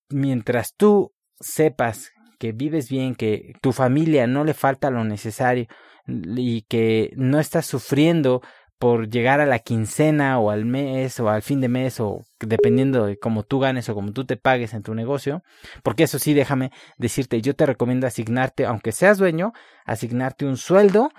Mientras 0.10 0.74
tú 0.76 1.14
sepas 1.40 2.12
que 2.40 2.52
vives 2.52 2.90
bien, 2.90 3.16
que 3.16 3.54
tu 3.62 3.72
familia 3.72 4.26
no 4.26 4.44
le 4.44 4.54
falta 4.54 4.90
lo 4.90 5.04
necesario 5.04 5.68
y 6.08 6.64
que 6.64 7.12
no 7.16 7.40
estás 7.40 7.66
sufriendo 7.68 8.42
por 8.80 9.10
llegar 9.10 9.42
a 9.42 9.46
la 9.46 9.60
quincena 9.60 10.40
o 10.40 10.50
al 10.50 10.66
mes 10.66 11.20
o 11.20 11.30
al 11.30 11.42
fin 11.42 11.60
de 11.60 11.68
mes 11.68 12.00
o 12.00 12.24
dependiendo 12.40 13.06
de 13.06 13.20
cómo 13.20 13.44
tú 13.44 13.60
ganes 13.60 13.90
o 13.90 13.94
cómo 13.94 14.14
tú 14.14 14.26
te 14.26 14.38
pagues 14.38 14.74
en 14.74 14.84
tu 14.84 14.96
negocio, 14.96 15.44
porque 15.84 16.04
eso 16.04 16.18
sí, 16.18 16.34
déjame 16.34 16.72
decirte, 16.98 17.42
yo 17.42 17.56
te 17.56 17.66
recomiendo 17.66 18.08
asignarte, 18.08 18.66
aunque 18.66 18.94
seas 18.94 19.18
dueño, 19.18 19.52
asignarte 19.86 20.46
un 20.46 20.56
sueldo 20.56 21.12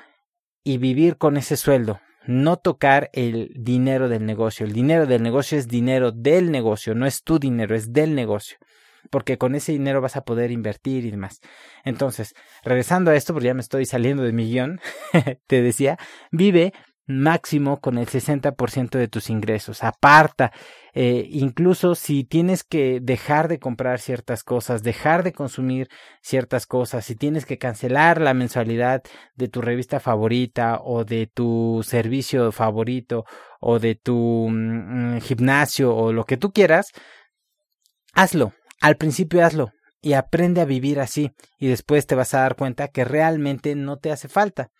y 0.64 0.78
vivir 0.78 1.18
con 1.18 1.36
ese 1.36 1.58
sueldo, 1.58 2.00
no 2.26 2.56
tocar 2.56 3.10
el 3.12 3.52
dinero 3.54 4.08
del 4.08 4.24
negocio. 4.24 4.64
El 4.64 4.72
dinero 4.72 5.06
del 5.06 5.22
negocio 5.22 5.58
es 5.58 5.68
dinero 5.68 6.12
del 6.12 6.50
negocio, 6.50 6.94
no 6.94 7.06
es 7.06 7.22
tu 7.22 7.38
dinero, 7.38 7.76
es 7.76 7.92
del 7.92 8.14
negocio 8.14 8.56
porque 9.08 9.38
con 9.38 9.54
ese 9.54 9.72
dinero 9.72 10.00
vas 10.00 10.16
a 10.16 10.24
poder 10.24 10.50
invertir 10.50 11.04
y 11.06 11.10
demás. 11.10 11.40
Entonces, 11.84 12.34
regresando 12.62 13.10
a 13.10 13.16
esto, 13.16 13.32
porque 13.32 13.46
ya 13.46 13.54
me 13.54 13.62
estoy 13.62 13.86
saliendo 13.86 14.22
de 14.22 14.32
mi 14.32 14.50
guion, 14.50 14.80
te 15.46 15.62
decía, 15.62 15.98
vive 16.30 16.74
máximo 17.18 17.80
con 17.80 17.98
el 17.98 18.06
60% 18.06 18.98
de 18.98 19.08
tus 19.08 19.30
ingresos. 19.30 19.82
Aparta, 19.82 20.52
eh, 20.94 21.26
incluso 21.30 21.94
si 21.94 22.24
tienes 22.24 22.64
que 22.64 23.00
dejar 23.00 23.48
de 23.48 23.58
comprar 23.58 24.00
ciertas 24.00 24.44
cosas, 24.44 24.82
dejar 24.82 25.22
de 25.22 25.32
consumir 25.32 25.88
ciertas 26.22 26.66
cosas, 26.66 27.04
si 27.04 27.14
tienes 27.14 27.46
que 27.46 27.58
cancelar 27.58 28.20
la 28.20 28.34
mensualidad 28.34 29.02
de 29.34 29.48
tu 29.48 29.60
revista 29.60 30.00
favorita 30.00 30.80
o 30.82 31.04
de 31.04 31.26
tu 31.26 31.82
servicio 31.84 32.52
favorito 32.52 33.24
o 33.60 33.78
de 33.78 33.94
tu 33.94 34.48
mm, 34.50 35.18
gimnasio 35.20 35.94
o 35.94 36.12
lo 36.12 36.24
que 36.24 36.36
tú 36.36 36.52
quieras, 36.52 36.92
hazlo. 38.14 38.52
Al 38.80 38.96
principio 38.96 39.44
hazlo 39.44 39.72
y 40.00 40.14
aprende 40.14 40.60
a 40.60 40.64
vivir 40.64 41.00
así 41.00 41.32
y 41.58 41.68
después 41.68 42.06
te 42.06 42.14
vas 42.14 42.34
a 42.34 42.40
dar 42.40 42.56
cuenta 42.56 42.88
que 42.88 43.04
realmente 43.04 43.74
no 43.74 43.98
te 43.98 44.10
hace 44.10 44.28
falta. 44.28 44.70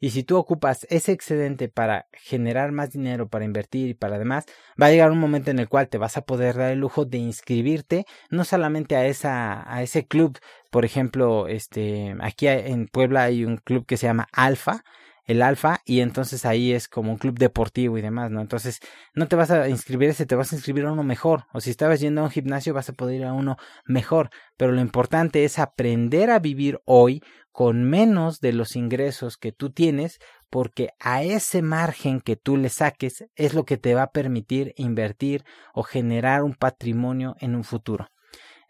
Y 0.00 0.10
si 0.10 0.22
tú 0.22 0.36
ocupas 0.36 0.86
ese 0.90 1.12
excedente 1.12 1.68
para 1.68 2.06
generar 2.12 2.72
más 2.72 2.90
dinero, 2.92 3.28
para 3.28 3.44
invertir 3.44 3.90
y 3.90 3.94
para 3.94 4.18
demás, 4.18 4.44
va 4.80 4.86
a 4.86 4.90
llegar 4.90 5.10
un 5.10 5.18
momento 5.18 5.50
en 5.50 5.58
el 5.58 5.68
cual 5.68 5.88
te 5.88 5.98
vas 5.98 6.16
a 6.16 6.22
poder 6.22 6.56
dar 6.56 6.72
el 6.72 6.80
lujo 6.80 7.04
de 7.04 7.18
inscribirte 7.18 8.06
no 8.30 8.44
solamente 8.44 8.96
a 8.96 9.06
esa 9.06 9.72
a 9.72 9.82
ese 9.82 10.06
club, 10.06 10.38
por 10.70 10.84
ejemplo, 10.84 11.46
este 11.48 12.16
aquí 12.20 12.48
en 12.48 12.88
Puebla 12.88 13.24
hay 13.24 13.44
un 13.44 13.58
club 13.58 13.86
que 13.86 13.96
se 13.96 14.06
llama 14.06 14.28
Alfa, 14.32 14.84
el 15.26 15.42
alfa 15.42 15.80
y 15.84 16.00
entonces 16.00 16.44
ahí 16.44 16.72
es 16.72 16.88
como 16.88 17.12
un 17.12 17.18
club 17.18 17.38
deportivo 17.38 17.98
y 17.98 18.02
demás, 18.02 18.30
¿no? 18.30 18.40
Entonces 18.40 18.80
no 19.14 19.26
te 19.26 19.36
vas 19.36 19.50
a 19.50 19.68
inscribir 19.68 20.10
ese, 20.10 20.26
te 20.26 20.34
vas 20.34 20.52
a 20.52 20.56
inscribir 20.56 20.84
a 20.84 20.92
uno 20.92 21.02
mejor 21.02 21.44
o 21.52 21.60
si 21.60 21.70
estabas 21.70 22.00
yendo 22.00 22.20
a 22.20 22.24
un 22.24 22.30
gimnasio 22.30 22.74
vas 22.74 22.88
a 22.88 22.92
poder 22.92 23.20
ir 23.20 23.24
a 23.24 23.32
uno 23.32 23.56
mejor, 23.86 24.30
pero 24.56 24.72
lo 24.72 24.80
importante 24.80 25.44
es 25.44 25.58
aprender 25.58 26.30
a 26.30 26.38
vivir 26.38 26.80
hoy 26.84 27.22
con 27.52 27.84
menos 27.84 28.40
de 28.40 28.52
los 28.52 28.74
ingresos 28.74 29.36
que 29.36 29.52
tú 29.52 29.70
tienes 29.70 30.18
porque 30.50 30.90
a 30.98 31.22
ese 31.22 31.62
margen 31.62 32.20
que 32.20 32.36
tú 32.36 32.56
le 32.56 32.68
saques 32.68 33.24
es 33.36 33.54
lo 33.54 33.64
que 33.64 33.76
te 33.76 33.94
va 33.94 34.02
a 34.02 34.10
permitir 34.10 34.74
invertir 34.76 35.44
o 35.72 35.82
generar 35.82 36.42
un 36.42 36.54
patrimonio 36.54 37.36
en 37.40 37.54
un 37.54 37.64
futuro. 37.64 38.08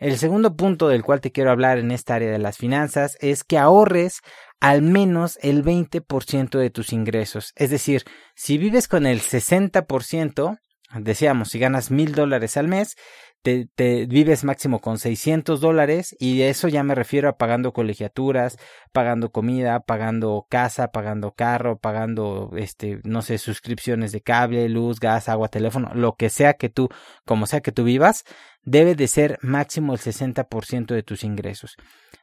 El 0.04 0.18
segundo 0.18 0.54
punto 0.54 0.88
del 0.88 1.02
cual 1.02 1.22
te 1.22 1.32
quiero 1.32 1.50
hablar 1.50 1.78
en 1.78 1.90
esta 1.90 2.16
área 2.16 2.30
de 2.30 2.38
las 2.38 2.58
finanzas 2.58 3.16
es 3.22 3.42
que 3.42 3.56
ahorres 3.56 4.20
al 4.60 4.82
menos 4.82 5.38
el 5.40 5.64
20% 5.64 6.58
de 6.58 6.68
tus 6.68 6.92
ingresos. 6.92 7.54
Es 7.56 7.70
decir, 7.70 8.02
si 8.34 8.58
vives 8.58 8.86
con 8.86 9.06
el 9.06 9.22
60%, 9.22 10.58
decíamos, 10.96 11.48
si 11.48 11.58
ganas 11.58 11.90
mil 11.90 12.14
dólares 12.14 12.58
al 12.58 12.68
mes, 12.68 12.96
te, 13.44 14.06
vives 14.06 14.42
máximo 14.42 14.80
con 14.80 14.98
600 14.98 15.60
dólares 15.60 16.16
y 16.18 16.42
eso 16.42 16.66
ya 16.68 16.82
me 16.82 16.94
refiero 16.94 17.28
a 17.28 17.36
pagando 17.36 17.74
colegiaturas, 17.74 18.58
pagando 18.90 19.30
comida, 19.32 19.80
pagando 19.80 20.46
casa, 20.48 20.88
pagando 20.88 21.32
carro, 21.32 21.78
pagando, 21.78 22.52
este, 22.56 23.00
no 23.04 23.20
sé, 23.20 23.36
suscripciones 23.36 24.12
de 24.12 24.22
cable, 24.22 24.68
luz, 24.70 24.98
gas, 24.98 25.28
agua, 25.28 25.48
teléfono, 25.48 25.90
lo 25.94 26.16
que 26.16 26.30
sea 26.30 26.54
que 26.54 26.70
tú, 26.70 26.88
como 27.26 27.46
sea 27.46 27.60
que 27.60 27.70
tú 27.70 27.84
vivas, 27.84 28.24
debe 28.62 28.94
de 28.94 29.08
ser 29.08 29.38
máximo 29.42 29.92
el 29.92 30.00
60% 30.00 30.94
de 30.94 31.02
tus 31.02 31.22
ingresos. 31.22 31.76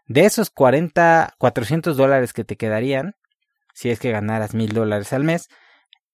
De 0.08 0.26
esos 0.26 0.50
40, 0.50 1.36
400 1.38 1.98
dólares 1.98 2.34
que 2.34 2.44
te 2.44 2.58
quedarían, 2.58 3.14
si 3.76 3.92
es 3.92 4.00
que 4.00 4.12
ganaras 4.12 4.56
mil 4.56 4.74
dólares 4.74 5.14
al 5.14 5.24
mes, 5.24 5.50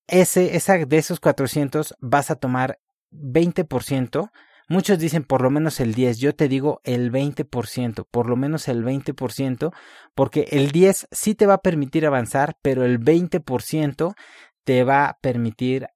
ese, 0.07 0.57
esa, 0.57 0.77
de 0.77 0.97
esos 0.97 1.21
400 1.21 1.95
vas 2.01 2.29
a 2.29 2.35
tomar 2.35 2.79
20% 3.11 4.29
Muchos 4.69 4.99
dicen 4.99 5.23
por 5.23 5.41
lo 5.41 5.49
menos 5.49 5.79
el 5.79 5.93
10, 5.93 6.19
yo 6.19 6.35
te 6.35 6.49
digo 6.49 6.81
el 6.83 7.11
20%, 7.11 8.05
por 8.11 8.27
lo 8.27 8.35
menos 8.35 8.67
el 8.67 8.83
20%, 8.83 9.73
porque 10.13 10.47
el 10.51 10.71
10 10.71 11.07
sí 11.11 11.35
te 11.35 11.45
va 11.45 11.55
a 11.55 11.61
permitir 11.61 12.05
avanzar, 12.05 12.57
pero 12.61 12.83
el 12.83 12.99
20% 12.99 14.15
te 14.65 14.83
va 14.83 15.05
a 15.05 15.17
permitir, 15.19 15.87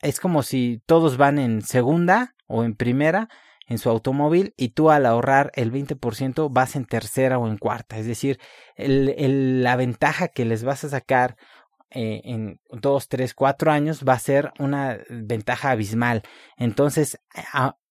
es 0.00 0.20
como 0.20 0.42
si 0.42 0.82
todos 0.86 1.18
van 1.18 1.38
en 1.38 1.60
segunda 1.60 2.34
o 2.46 2.64
en 2.64 2.74
primera 2.74 3.28
en 3.68 3.76
su 3.76 3.90
automóvil 3.90 4.54
y 4.56 4.70
tú 4.70 4.90
al 4.90 5.04
ahorrar 5.04 5.52
el 5.54 5.70
20% 5.70 6.48
vas 6.50 6.74
en 6.74 6.86
tercera 6.86 7.38
o 7.38 7.46
en 7.46 7.58
cuarta, 7.58 7.98
es 7.98 8.06
decir, 8.06 8.40
la 8.78 9.76
ventaja 9.76 10.28
que 10.28 10.46
les 10.46 10.64
vas 10.64 10.84
a 10.84 10.88
sacar 10.88 11.36
eh, 11.90 12.22
en 12.24 12.60
dos, 12.70 13.08
tres, 13.08 13.34
cuatro 13.34 13.70
años 13.70 14.04
va 14.06 14.14
a 14.14 14.18
ser 14.18 14.52
una 14.58 14.98
ventaja 15.08 15.70
abismal. 15.70 16.22
Entonces, 16.58 17.18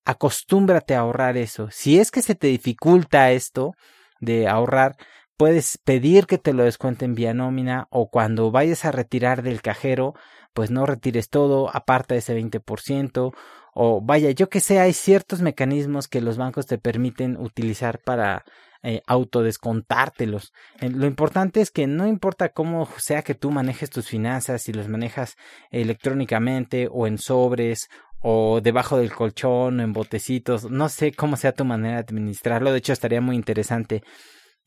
acostúmbrate 0.08 0.96
a 0.96 1.00
ahorrar 1.00 1.36
eso. 1.36 1.68
Si 1.70 2.00
es 2.00 2.12
que 2.12 2.22
se 2.22 2.34
te 2.34 2.48
dificulta 2.48 3.32
esto 3.32 3.74
de 4.22 4.48
ahorrar, 4.48 4.96
puedes 5.36 5.78
pedir 5.84 6.28
que 6.28 6.38
te 6.38 6.54
lo 6.54 6.64
descuenten 6.64 7.14
vía 7.14 7.34
nómina 7.34 7.88
o 7.92 8.10
cuando 8.10 8.50
vayas 8.50 8.86
a 8.86 8.94
retirar 8.94 9.44
del 9.44 9.62
cajero, 9.62 10.14
pues 10.54 10.72
no 10.72 10.86
retires 10.86 11.30
todo, 11.30 11.70
aparte 11.76 12.16
de 12.16 12.20
ese 12.20 12.34
20%, 12.42 13.34
o 13.74 14.02
vaya, 14.02 14.32
yo 14.32 14.48
que 14.50 14.62
sé, 14.62 14.80
hay 14.80 14.94
ciertos 14.94 15.42
mecanismos 15.42 16.08
que 16.08 16.22
los 16.22 16.38
bancos 16.38 16.66
te 16.68 16.78
permiten 16.78 17.38
utilizar 17.38 18.00
para 18.00 18.46
eh, 18.84 19.02
autodescontártelos. 19.06 20.54
Lo 20.80 21.06
importante 21.08 21.62
es 21.62 21.72
que 21.72 21.86
no 21.86 22.08
importa 22.08 22.50
cómo 22.50 22.88
sea 22.98 23.24
que 23.24 23.36
tú 23.36 23.52
manejes 23.52 23.90
tus 23.90 24.08
finanzas, 24.08 24.62
si 24.62 24.72
los 24.72 24.88
manejas 24.88 25.36
electrónicamente 25.70 26.88
o 26.90 27.08
en 27.08 27.18
sobres 27.18 27.90
o 28.30 28.60
debajo 28.60 28.98
del 28.98 29.14
colchón, 29.14 29.80
en 29.80 29.94
botecitos, 29.94 30.70
no 30.70 30.90
sé 30.90 31.14
cómo 31.14 31.38
sea 31.38 31.54
tu 31.54 31.64
manera 31.64 31.94
de 31.94 32.00
administrarlo, 32.02 32.74
de 32.74 32.80
hecho 32.80 32.92
estaría 32.92 33.22
muy 33.22 33.38
interesante 33.38 34.04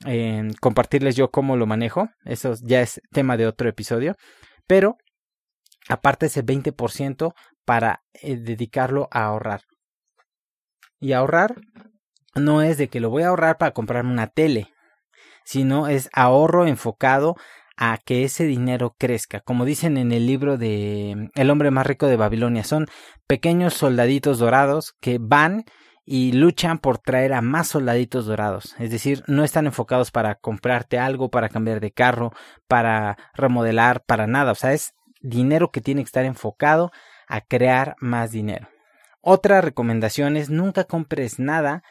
eh, 0.07 0.49
compartirles 0.63 1.15
yo 1.15 1.31
cómo 1.31 1.57
lo 1.59 1.67
manejo, 1.67 2.09
eso 2.25 2.55
ya 2.63 2.81
es 2.81 3.03
tema 3.11 3.37
de 3.37 3.47
otro 3.47 3.69
episodio, 3.69 4.17
pero 4.67 4.97
aparte 5.91 6.25
ese 6.25 6.43
20% 6.43 7.35
para 7.67 8.03
eh, 8.15 8.39
dedicarlo 8.39 9.09
a 9.11 9.25
ahorrar. 9.25 9.61
Y 10.99 11.13
ahorrar 11.13 11.57
no 12.35 12.63
es 12.63 12.79
de 12.79 12.89
que 12.89 13.01
lo 13.01 13.11
voy 13.11 13.25
a 13.25 13.29
ahorrar 13.29 13.59
para 13.59 13.73
comprarme 13.73 14.11
una 14.11 14.29
tele, 14.29 14.73
sino 15.45 15.87
es 15.87 16.09
ahorro 16.15 16.67
enfocado 16.67 17.37
a 17.83 17.97
que 17.97 18.25
ese 18.25 18.45
dinero 18.45 18.95
crezca. 18.99 19.41
Como 19.41 19.65
dicen 19.65 19.97
en 19.97 20.13
el 20.13 20.27
libro 20.27 20.59
de 20.59 21.31
El 21.35 21.51
hombre 21.51 21.71
más 21.71 21.87
rico 21.87 22.07
de 22.07 22.17
Babilonia, 22.17 22.63
son 22.63 22.87
pequeños 23.27 23.73
soldaditos 23.73 24.39
dorados 24.39 24.95
que 25.01 25.17
van 25.19 25.65
y 26.05 26.33
luchan 26.33 26.79
por 26.79 26.99
traer 26.99 27.33
a 27.33 27.41
más 27.41 27.69
soldaditos 27.69 28.27
dorados. 28.27 28.77
Es 28.79 28.91
decir, 28.91 29.25
no 29.29 29.45
están 29.45 29.65
enfocados 29.65 30.11
para 30.11 30.35
comprarte 30.35 30.99
algo, 30.99 31.31
para 31.31 31.49
cambiar 31.49 31.81
de 31.81 31.91
carro, 31.91 32.33
para 32.69 33.17
remodelar, 33.33 34.05
para 34.05 34.27
nada. 34.27 34.53
O 34.53 34.57
sea, 34.57 34.75
es 34.75 34.93
dinero 35.23 35.71
que 35.71 35.81
tiene 35.81 36.03
que 36.03 36.09
estar 36.09 36.27
enfocado 36.27 36.91
a 37.29 37.41
crear 37.41 37.97
más 37.99 38.31
dinero. 38.31 38.69
Otra 39.23 39.63
recomendación 39.63 40.37
es 40.37 40.51
nunca 40.51 40.85
compres 40.85 41.39
nada 41.39 41.83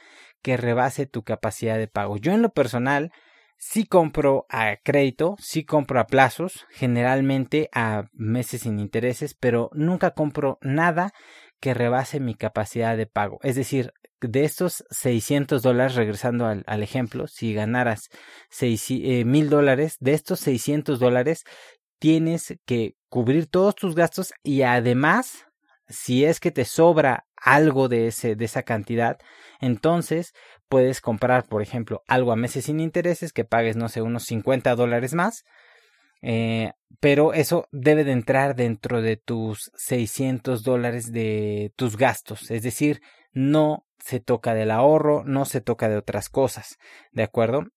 que 0.44 0.56
rebase 0.56 1.08
tu 1.08 1.24
capacidad 1.24 1.80
de 1.80 1.88
pago. 1.88 2.18
Yo 2.18 2.32
en 2.32 2.44
lo 2.44 2.50
personal 2.50 3.12
Sí 3.62 3.86
compro 3.86 4.46
a 4.48 4.78
crédito, 4.78 5.36
sí 5.38 5.66
compro 5.66 6.00
a 6.00 6.08
plazos, 6.08 6.66
generalmente 6.72 7.70
a 7.74 8.06
meses 8.14 8.62
sin 8.62 8.80
intereses, 8.80 9.34
pero 9.34 9.70
nunca 9.74 10.12
compro 10.12 10.60
nada 10.62 11.12
que 11.60 11.74
rebase 11.74 12.22
mi 12.22 12.36
capacidad 12.36 12.96
de 12.96 13.06
pago. 13.06 13.38
Es 13.44 13.58
decir, 13.58 13.92
de 14.22 14.46
estos 14.46 14.86
600 14.92 15.62
dólares, 15.62 15.96
regresando 15.96 16.46
al, 16.46 16.84
ejemplo, 16.84 17.28
si 17.28 17.54
ganaras 17.54 18.10
eh, 18.62 19.26
mil 19.26 19.50
dólares, 19.50 19.98
de 20.00 20.14
estos 20.14 20.40
600 20.40 20.98
dólares 20.98 21.44
tienes 22.00 22.58
que 22.66 22.96
cubrir 23.10 23.48
todos 23.48 23.76
tus 23.76 23.94
gastos 23.94 24.32
y 24.42 24.62
además, 24.62 25.48
si 25.90 26.24
es 26.24 26.40
que 26.40 26.52
te 26.52 26.64
sobra 26.64 27.26
algo 27.36 27.90
de, 27.90 28.08
ese, 28.08 28.38
de 28.38 28.46
esa 28.46 28.64
cantidad, 28.64 29.20
entonces 29.60 30.34
puedes 30.68 31.02
comprar, 31.02 31.46
por 31.46 31.62
ejemplo, 31.62 32.04
algo 32.08 32.32
a 32.32 32.36
meses 32.36 32.66
sin 32.66 32.80
intereses 32.80 33.34
que 33.34 33.46
pagues, 33.46 33.76
no 33.76 33.90
sé, 33.90 34.02
unos 34.02 34.24
50 34.24 34.76
dólares 34.76 35.14
más. 35.14 35.44
Eh, 36.22 36.74
pero 37.00 37.34
eso 37.34 37.68
debe 37.72 38.04
de 38.04 38.12
entrar 38.12 38.56
dentro 38.56 39.02
de 39.02 39.18
tus 39.18 39.72
600 39.76 40.64
dólares 40.64 41.12
de 41.12 41.72
tus 41.76 41.98
gastos. 41.98 42.52
Es 42.52 42.64
decir, 42.64 43.02
no 43.32 43.86
se 44.00 44.20
toca 44.20 44.54
del 44.54 44.72
ahorro, 44.72 45.24
no 45.26 45.46
se 45.46 45.62
toca 45.62 45.90
de 45.90 45.98
otras 45.98 46.30
cosas. 46.30 46.78
¿De 47.12 47.24
acuerdo? 47.24 47.68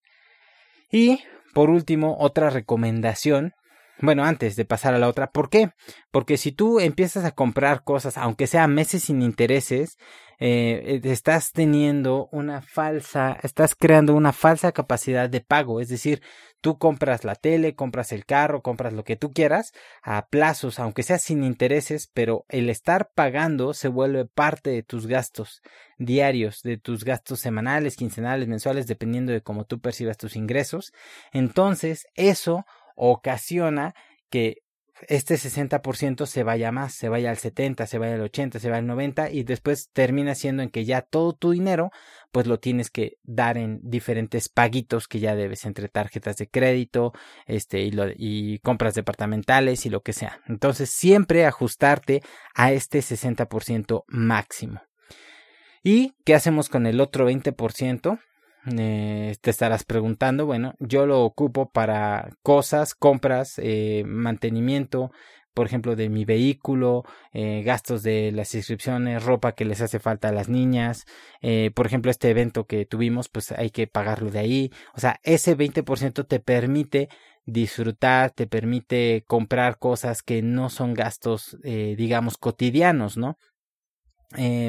Y 0.91 1.21
por 1.55 1.71
último, 1.71 2.17
otra 2.19 2.51
recomendación 2.51 3.53
bueno, 4.01 4.25
antes 4.25 4.57
de 4.57 4.65
pasar 4.65 4.95
a 4.95 4.99
la 4.99 5.09
otra, 5.09 5.31
¿por 5.31 5.49
qué? 5.51 5.71
Porque 6.11 6.37
si 6.37 6.53
tú 6.53 6.81
empiezas 6.81 7.25
a 7.25 7.33
comprar 7.33 7.85
cosas, 7.85 8.17
aunque 8.19 8.47
sea 8.47 8.67
meses 8.67 9.05
sin 9.05 9.23
intereses, 9.23 9.99
eh, 10.45 11.01
estás 11.05 11.53
teniendo 11.53 12.29
una 12.33 12.63
falsa, 12.63 13.39
estás 13.45 13.77
creando 13.77 14.15
una 14.15 14.33
falsa 14.33 14.73
capacidad 14.73 15.31
de 15.31 15.41
pago, 15.41 15.81
es 15.81 15.89
decir, 15.89 16.21
tú 16.61 16.79
compras 16.79 17.25
la 17.25 17.37
tele, 17.37 17.77
compras 17.77 18.11
el 18.11 18.27
carro, 18.27 18.61
compras 18.61 18.93
lo 18.93 19.05
que 19.05 19.15
tú 19.15 19.33
quieras 19.33 19.73
a 20.03 20.27
plazos, 20.27 20.81
aunque 20.81 21.05
sea 21.05 21.19
sin 21.19 21.45
intereses, 21.45 22.11
pero 22.13 22.45
el 22.49 22.71
estar 22.71 23.13
pagando 23.15 23.73
se 23.73 23.87
vuelve 23.87 24.25
parte 24.25 24.71
de 24.71 24.83
tus 24.83 25.07
gastos 25.07 25.63
diarios, 25.99 26.63
de 26.63 26.77
tus 26.77 27.05
gastos 27.05 27.39
semanales, 27.39 27.95
quincenales, 27.95 28.49
mensuales, 28.49 28.89
dependiendo 28.89 29.33
de 29.33 29.43
cómo 29.43 29.65
tú 29.65 29.81
percibas 29.81 30.17
tus 30.17 30.35
ingresos. 30.35 30.93
Entonces, 31.33 32.09
eso 32.15 32.65
ocasiona 32.97 33.95
que 34.31 34.63
este 35.09 35.35
60% 35.35 36.27
se 36.27 36.43
vaya 36.43 36.71
más, 36.73 36.95
se 36.95 37.09
vaya 37.09 37.31
al 37.31 37.39
70, 37.39 37.87
se 37.87 37.99
vaya 37.99 38.15
al 38.15 38.21
80, 38.21 38.59
se 38.59 38.69
vaya 38.69 38.79
al 38.79 38.87
90 38.87 39.31
y 39.31 39.43
después 39.43 39.91
termina 39.93 40.35
siendo 40.35 40.63
en 40.63 40.71
que 40.71 40.85
ya 40.85 41.03
todo 41.03 41.33
tu 41.33 41.51
dinero 41.51 41.91
pues 42.31 42.47
lo 42.47 42.59
tienes 42.59 42.91
que 42.91 43.19
dar 43.23 43.59
en 43.59 43.81
diferentes 43.83 44.49
paguitos 44.49 45.09
que 45.09 45.21
ya 45.21 45.35
debes 45.35 45.65
entre 45.65 45.89
tarjetas 45.89 46.37
de 46.37 46.49
crédito, 46.49 47.13
este 47.47 47.83
y, 47.83 47.93
y 48.17 48.59
compras 48.61 48.95
departamentales 48.95 49.87
y 49.87 49.91
lo 49.91 50.03
que 50.03 50.13
sea. 50.13 50.41
Entonces 50.47 50.91
siempre 50.91 51.47
ajustarte 51.47 52.23
a 52.55 52.73
este 52.73 53.01
60% 53.01 54.05
máximo. 54.07 54.83
¿Y 55.83 56.15
qué 56.25 56.35
hacemos 56.35 56.69
con 56.69 56.87
el 56.87 57.01
otro 57.01 57.29
20%? 57.29 58.21
Eh, 58.67 59.35
te 59.41 59.51
estarás 59.51 59.85
preguntando, 59.85 60.47
bueno, 60.47 60.75
yo 60.79 61.05
lo 61.05 61.25
ocupo 61.25 61.71
para 61.71 62.31
cosas, 62.43 62.95
compras, 62.95 63.59
eh, 63.59 64.05
mantenimiento, 64.07 65.11
por 65.53 65.67
ejemplo, 65.67 65.97
de 65.97 66.09
mi 66.09 66.25
vehículo, 66.25 67.03
eh, 67.33 67.63
gastos 67.65 68.05
de 68.05 68.31
las 68.31 68.55
inscripciones, 68.55 69.25
ropa 69.25 69.53
que 69.53 69.65
les 69.65 69.81
hace 69.81 69.99
falta 69.99 70.29
a 70.29 70.33
las 70.33 70.49
niñas, 70.49 71.05
por 71.75 71.87
ejemplo, 71.87 72.11
este 72.11 72.31
evento 72.31 72.65
que 72.67 72.87
tuvimos, 72.87 73.29
pues 73.29 73.53
hay 73.53 73.71
que 73.71 73.87
pagarlo 73.87 74.31
de 74.31 74.39
ahí, 74.39 74.73
o 74.95 75.01
sea, 75.01 75.19
ese 75.25 75.57
20% 75.57 76.25
te 76.25 76.41
permite 76.41 77.09
disfrutar, 77.45 78.31
te 78.31 78.47
permite 78.47 79.25
comprar 79.27 79.79
cosas 79.79 80.23
que 80.23 80.41
no 80.41 80.71
son 80.71 80.95
gastos, 80.95 81.59
digamos, 81.63 82.39
cotidianos, 82.39 83.19
¿no? 83.19 83.37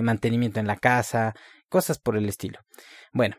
Mantenimiento 0.02 0.60
en 0.60 0.68
la 0.68 0.76
casa, 0.78 1.34
cosas 1.70 1.98
por 2.00 2.18
el 2.18 2.28
estilo. 2.28 2.60
Bueno, 3.14 3.38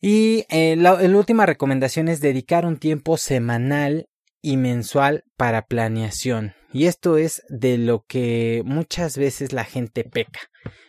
y 0.00 0.44
eh, 0.48 0.76
la, 0.76 0.94
última 0.94 1.46
recomendación 1.46 2.08
es 2.08 2.20
dedicar 2.20 2.64
un 2.64 2.78
tiempo 2.78 3.16
semanal 3.16 4.08
y 4.40 4.56
mensual 4.56 5.24
para 5.36 5.66
planeación. 5.66 6.54
Y 6.72 6.84
esto 6.84 7.16
es 7.16 7.42
de 7.48 7.78
lo 7.78 8.04
que 8.06 8.62
muchas 8.64 9.16
veces 9.16 9.52
la 9.52 9.64
gente 9.64 10.04
peca. 10.04 10.40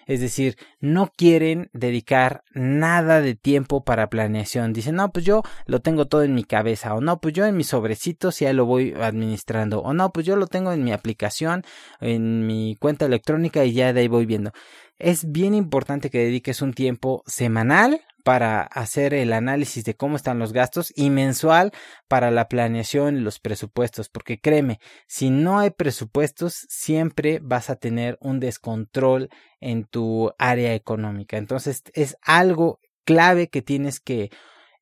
Es 0.05 0.19
decir, 0.19 0.57
no 0.79 1.11
quieren 1.15 1.69
dedicar 1.71 2.43
nada 2.53 3.21
de 3.21 3.35
tiempo 3.35 3.83
para 3.83 4.09
planeación. 4.09 4.73
Dicen, 4.73 4.95
no, 4.95 5.11
pues 5.11 5.23
yo 5.23 5.41
lo 5.65 5.79
tengo 5.79 6.05
todo 6.05 6.23
en 6.23 6.35
mi 6.35 6.43
cabeza. 6.43 6.93
O 6.95 7.01
no, 7.01 7.19
pues 7.21 7.33
yo 7.33 7.45
en 7.45 7.55
mis 7.55 7.67
sobrecitos 7.67 8.39
ya 8.39 8.51
lo 8.53 8.65
voy 8.65 8.93
administrando. 8.99 9.81
O 9.81 9.93
no, 9.93 10.11
pues 10.11 10.25
yo 10.25 10.35
lo 10.35 10.47
tengo 10.47 10.71
en 10.71 10.83
mi 10.83 10.91
aplicación, 10.91 11.63
en 12.01 12.45
mi 12.45 12.75
cuenta 12.75 13.05
electrónica 13.05 13.63
y 13.65 13.73
ya 13.73 13.93
de 13.93 14.01
ahí 14.01 14.07
voy 14.07 14.25
viendo. 14.25 14.51
Es 14.97 15.31
bien 15.31 15.53
importante 15.53 16.09
que 16.09 16.19
dediques 16.19 16.61
un 16.61 16.73
tiempo 16.73 17.23
semanal 17.25 18.01
para 18.29 18.61
hacer 18.61 19.15
el 19.15 19.33
análisis 19.33 19.83
de 19.85 19.95
cómo 19.95 20.15
están 20.15 20.37
los 20.37 20.53
gastos 20.53 20.93
y 20.95 21.09
mensual 21.09 21.71
para 22.07 22.29
la 22.29 22.47
planeación 22.47 23.17
y 23.17 23.21
los 23.21 23.39
presupuestos, 23.39 24.07
porque 24.07 24.39
créeme, 24.39 24.79
si 25.07 25.31
no 25.31 25.57
hay 25.57 25.71
presupuestos, 25.71 26.67
siempre 26.69 27.39
vas 27.41 27.71
a 27.71 27.77
tener 27.77 28.19
un 28.21 28.39
descontrol 28.39 29.29
en 29.59 29.83
tu 29.83 30.31
área 30.37 30.75
económica. 30.75 31.37
Entonces, 31.37 31.81
es 31.95 32.17
algo 32.21 32.79
clave 33.03 33.47
que 33.47 33.63
tienes 33.63 33.99
que 33.99 34.29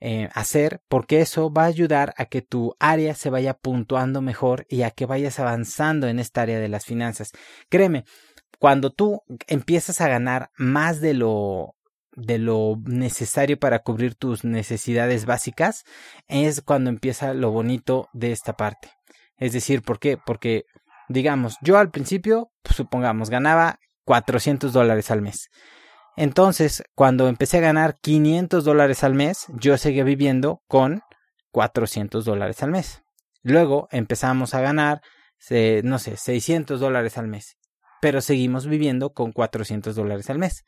eh, 0.02 0.28
hacer 0.34 0.82
porque 0.90 1.22
eso 1.22 1.50
va 1.50 1.64
a 1.64 1.68
ayudar 1.68 2.14
a 2.18 2.26
que 2.26 2.42
tu 2.42 2.76
área 2.80 3.16
se 3.16 3.30
vaya 3.30 3.54
puntuando 3.54 4.22
mejor 4.22 4.66
y 4.68 4.82
a 4.82 4.92
que 4.92 5.06
vayas 5.06 5.40
avanzando 5.40 6.10
en 6.10 6.20
esta 6.20 6.42
área 6.42 6.60
de 6.60 6.68
las 6.68 6.84
finanzas. 6.84 7.32
Créeme, 7.70 8.04
cuando 8.60 8.92
tú 8.92 9.22
empiezas 9.48 10.02
a 10.02 10.10
ganar 10.10 10.52
más 10.58 11.00
de 11.00 11.14
lo 11.14 11.77
de 12.18 12.40
lo 12.40 12.78
necesario 12.84 13.60
para 13.60 13.80
cubrir 13.80 14.16
tus 14.16 14.44
necesidades 14.44 15.26
básicas, 15.26 15.84
es 16.28 16.62
cuando 16.62 16.90
empieza 16.90 17.34
lo 17.36 17.52
bonito 17.52 18.10
de 18.12 18.32
esta 18.32 18.54
parte. 18.54 18.90
Es 19.38 19.54
decir, 19.54 19.84
¿por 19.84 20.00
qué? 20.00 20.18
Porque, 20.18 20.66
digamos, 21.08 21.58
yo 21.62 21.78
al 21.78 21.92
principio, 21.92 22.50
supongamos, 22.66 23.30
ganaba 23.30 23.80
400 24.06 24.74
dólares 24.74 25.12
al 25.12 25.22
mes. 25.22 25.50
Entonces, 26.16 26.84
cuando 26.96 27.28
empecé 27.28 27.60
a 27.60 27.62
ganar 27.62 27.96
500 28.02 28.66
dólares 28.66 29.04
al 29.04 29.14
mes, 29.14 29.46
yo 29.50 29.78
seguía 29.78 30.04
viviendo 30.04 30.64
con 30.68 31.02
400 31.52 32.26
dólares 32.26 32.64
al 32.64 32.72
mes. 32.72 33.04
Luego 33.44 33.88
empezamos 33.92 34.56
a 34.56 34.62
ganar, 34.62 35.02
no 35.84 36.00
sé, 36.00 36.18
600 36.18 36.80
dólares 36.80 37.20
al 37.20 37.28
mes. 37.28 37.58
Pero 38.02 38.22
seguimos 38.22 38.66
viviendo 38.66 39.12
con 39.12 39.32
400 39.32 39.96
dólares 39.96 40.32
al 40.32 40.40
mes. 40.40 40.66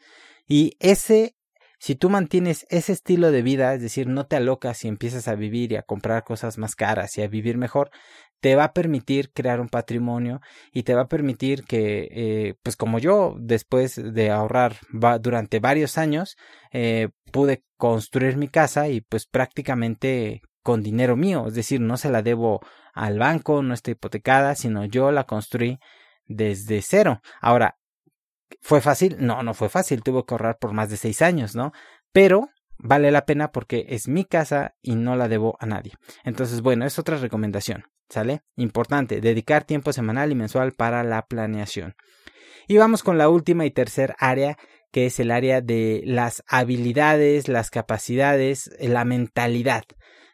Y 0.48 0.78
ese 0.80 1.36
si 1.80 1.96
tú 1.96 2.10
mantienes 2.10 2.66
ese 2.70 2.92
estilo 2.92 3.32
de 3.32 3.42
vida, 3.42 3.74
es 3.74 3.82
decir, 3.82 4.08
no 4.08 4.28
te 4.28 4.36
alocas 4.36 4.84
y 4.84 4.90
empiezas 4.90 5.28
a 5.28 5.36
vivir 5.36 5.72
y 5.72 5.78
a 5.78 5.82
comprar 5.82 6.24
cosas 6.24 6.58
más 6.58 6.76
caras 6.76 7.18
y 7.18 7.22
a 7.22 7.28
vivir 7.28 7.58
mejor, 7.58 7.90
te 8.42 8.56
va 8.56 8.66
a 8.66 8.74
permitir 8.74 9.32
crear 9.32 9.60
un 9.62 9.70
patrimonio 9.70 10.42
y 10.74 10.84
te 10.84 10.94
va 10.94 11.04
a 11.04 11.08
permitir 11.08 11.64
que, 11.64 12.10
eh, 12.12 12.56
pues 12.64 12.76
como 12.76 13.00
yo, 13.00 13.36
después 13.40 13.96
de 13.96 14.30
ahorrar 14.30 14.76
durante 15.22 15.60
varios 15.60 15.98
años, 15.98 16.36
eh, 16.72 17.10
pude 17.32 17.64
construir 17.78 18.38
mi 18.38 18.50
casa 18.50 18.90
y 18.90 19.02
pues 19.02 19.26
prácticamente 19.26 20.42
con 20.62 20.84
dinero 20.84 21.16
mío, 21.16 21.48
es 21.48 21.54
decir, 21.54 21.80
no 21.80 21.98
se 21.98 22.10
la 22.12 22.22
debo 22.22 22.60
al 22.94 23.20
banco, 23.20 23.64
no 23.64 23.74
está 23.74 23.92
hipotecada, 23.92 24.56
sino 24.56 24.86
yo 24.86 25.12
la 25.12 25.24
construí 25.24 25.80
desde 26.26 26.82
cero. 26.82 27.22
Ahora, 27.42 27.79
¿Fue 28.62 28.82
fácil? 28.82 29.18
No, 29.20 29.44
no 29.44 29.54
fue 29.54 29.70
fácil. 29.70 30.04
Tuve 30.04 30.24
que 30.26 30.34
ahorrar 30.34 30.58
por 30.60 30.74
más 30.74 30.90
de 30.90 30.98
seis 30.98 31.22
años, 31.22 31.56
¿no? 31.56 31.72
Pero 32.12 32.50
vale 32.78 33.12
la 33.12 33.26
pena 33.26 33.52
porque 33.52 33.86
es 33.90 34.08
mi 34.08 34.26
casa 34.26 34.76
y 34.82 34.96
no 34.96 35.16
la 35.16 35.28
debo 35.28 35.58
a 35.60 35.66
nadie. 35.66 35.94
Entonces, 36.24 36.62
bueno, 36.62 36.86
es 36.86 36.98
otra 37.00 37.18
recomendación, 37.18 37.86
¿sale? 38.10 38.42
Importante, 38.56 39.22
dedicar 39.22 39.64
tiempo 39.64 39.94
semanal 39.94 40.32
y 40.32 40.36
mensual 40.36 40.74
para 40.74 41.04
la 41.04 41.26
planeación. 41.26 41.96
Y 42.68 42.78
vamos 42.78 43.04
con 43.04 43.18
la 43.18 43.30
última 43.30 43.66
y 43.66 43.72
tercer 43.72 44.16
área, 44.20 44.58
que 44.92 45.08
es 45.08 45.20
el 45.20 45.32
área 45.32 45.62
de 45.62 46.02
las 46.06 46.44
habilidades, 46.48 47.48
las 47.48 47.70
capacidades, 47.70 48.72
la 48.80 49.06
mentalidad. 49.06 49.84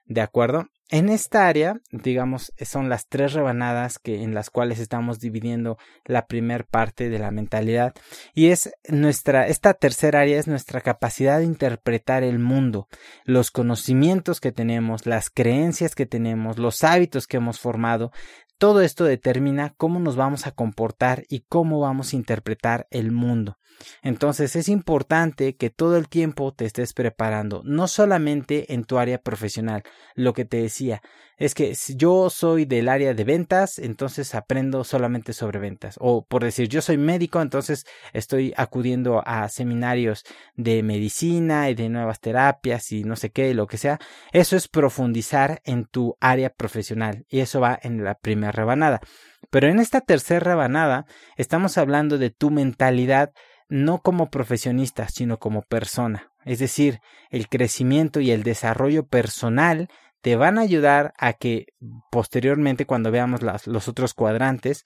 ¿De 0.06 0.22
acuerdo? 0.22 0.68
En 0.90 1.10
esta 1.10 1.48
área, 1.48 1.82
digamos, 1.92 2.54
son 2.64 2.90
las 2.90 3.08
tres 3.08 3.34
rebanadas 3.34 3.98
que 3.98 4.22
en 4.22 4.36
las 4.36 4.52
cuales 4.52 4.80
estamos 4.80 5.20
dividiendo 5.20 5.80
la 6.06 6.28
primer 6.28 6.66
parte 6.66 7.10
de 7.10 7.18
la 7.18 7.32
mentalidad 7.32 7.96
y 8.36 8.50
es 8.50 8.72
nuestra 8.88 9.48
esta 9.48 9.74
tercera 9.74 10.20
área 10.20 10.38
es 10.38 10.48
nuestra 10.48 10.82
capacidad 10.82 11.40
de 11.40 11.46
interpretar 11.46 12.22
el 12.22 12.38
mundo, 12.38 12.88
los 13.24 13.50
conocimientos 13.50 14.40
que 14.40 14.52
tenemos, 14.52 15.08
las 15.08 15.32
creencias 15.32 15.96
que 15.96 16.06
tenemos, 16.06 16.60
los 16.60 16.84
hábitos 16.84 17.26
que 17.26 17.38
hemos 17.38 17.60
formado, 17.60 18.12
todo 18.60 18.82
esto 18.82 19.06
determina 19.06 19.74
cómo 19.78 20.00
nos 20.00 20.16
vamos 20.16 20.46
a 20.46 20.52
comportar 20.52 21.24
y 21.30 21.42
cómo 21.50 21.80
vamos 21.80 22.14
a 22.14 22.16
interpretar 22.16 22.88
el 22.92 23.12
mundo. 23.12 23.58
Entonces 24.02 24.56
es 24.56 24.70
importante 24.70 25.56
que 25.56 25.70
todo 25.70 25.98
el 25.98 26.08
tiempo 26.08 26.54
te 26.54 26.66
estés 26.66 26.94
preparando, 26.94 27.62
no 27.66 27.88
solamente 27.88 28.74
en 28.74 28.84
tu 28.86 28.98
área 28.98 29.20
profesional. 29.20 29.84
Lo 30.16 30.34
que 30.34 30.46
te 30.46 30.58
decía 30.58 31.02
es 31.38 31.54
que 31.54 31.76
si 31.76 31.96
yo 31.96 32.30
soy 32.30 32.66
del 32.66 32.88
área 32.88 33.14
de 33.14 33.24
ventas, 33.24 33.78
entonces 33.80 34.36
aprendo 34.36 34.84
solamente 34.84 35.34
sobre 35.34 35.60
ventas. 35.60 35.96
O 36.00 36.26
por 36.26 36.44
decir, 36.44 36.70
yo 36.70 36.82
soy 36.82 36.98
médico, 36.98 37.42
entonces 37.42 37.86
estoy 38.14 38.54
acudiendo 38.56 39.22
a 39.26 39.50
seminarios 39.50 40.24
de 40.56 40.82
medicina 40.84 41.70
y 41.70 41.76
de 41.76 41.90
nuevas 41.90 42.22
terapias 42.22 42.92
y 42.92 43.04
no 43.04 43.16
sé 43.16 43.32
qué, 43.32 43.54
lo 43.54 43.68
que 43.68 43.78
sea. 43.78 44.00
Eso 44.32 44.56
es 44.56 44.68
profundizar 44.68 45.62
en 45.66 45.86
tu 45.86 46.16
área 46.22 46.50
profesional 46.50 47.26
y 47.30 47.40
eso 47.40 47.60
va 47.60 47.78
en 47.82 48.04
la 48.04 48.16
primera 48.16 48.52
rebanada. 48.52 49.02
Pero 49.50 49.68
en 49.68 49.80
esta 49.80 50.02
tercera 50.02 50.40
rebanada 50.40 51.06
estamos 51.36 51.78
hablando 51.78 52.18
de 52.18 52.30
tu 52.30 52.50
mentalidad 52.50 53.32
no 53.68 54.00
como 54.00 54.30
profesionista, 54.30 55.08
sino 55.10 55.38
como 55.40 55.64
persona. 55.64 56.32
Es 56.44 56.60
decir, 56.60 57.00
el 57.30 57.48
crecimiento 57.50 58.20
y 58.20 58.32
el 58.32 58.44
desarrollo 58.44 59.08
personal 59.08 59.90
te 60.22 60.36
van 60.36 60.58
a 60.58 60.62
ayudar 60.62 61.14
a 61.18 61.34
que 61.34 61.66
posteriormente 62.12 62.86
cuando 62.86 63.12
veamos 63.12 63.42
los 63.42 63.88
otros 63.88 64.14
cuadrantes, 64.14 64.84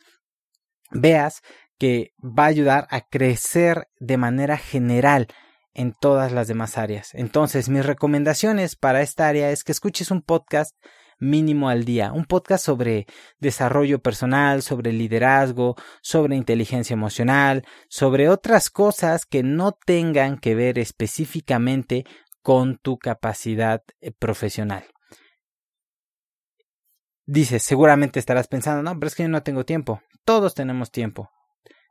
veas 0.92 1.42
que 1.78 2.12
va 2.22 2.44
a 2.44 2.48
ayudar 2.48 2.88
a 2.90 3.02
crecer 3.02 3.88
de 4.00 4.18
manera 4.18 4.58
general 4.58 5.28
en 5.74 5.94
todas 5.94 6.32
las 6.32 6.48
demás 6.48 6.78
áreas. 6.78 7.12
Entonces, 7.14 7.70
mis 7.70 7.86
recomendaciones 7.86 8.76
para 8.76 9.02
esta 9.02 9.28
área 9.28 9.52
es 9.52 9.64
que 9.64 9.72
escuches 9.72 10.12
un 10.12 10.22
podcast 10.22 10.76
mínimo 11.20 11.70
al 11.70 11.86
día. 11.86 12.12
Un 12.14 12.26
podcast 12.26 12.66
sobre 12.66 13.06
desarrollo 13.40 14.00
personal, 14.00 14.62
sobre 14.62 14.94
liderazgo, 14.94 15.76
sobre 16.02 16.36
inteligencia 16.36 16.94
emocional, 16.94 17.66
sobre 17.90 18.30
otras 18.30 18.70
cosas 18.70 19.26
que 19.26 19.44
no 19.44 19.74
tengan 19.74 20.38
que 20.38 20.56
ver 20.56 20.80
específicamente 20.80 22.06
con 22.42 22.78
tu 22.78 22.98
capacidad 22.98 23.84
eh, 24.02 24.12
profesional. 24.12 24.86
Dices, 27.26 27.62
seguramente 27.62 28.20
estarás 28.20 28.48
pensando, 28.48 28.82
no, 28.82 28.98
pero 28.98 29.08
es 29.08 29.16
que 29.16 29.24
yo 29.24 29.30
no 29.30 29.44
tengo 29.44 29.64
tiempo. 29.64 30.02
Todos 30.26 30.56
tenemos 30.56 30.90
tiempo. 30.90 31.30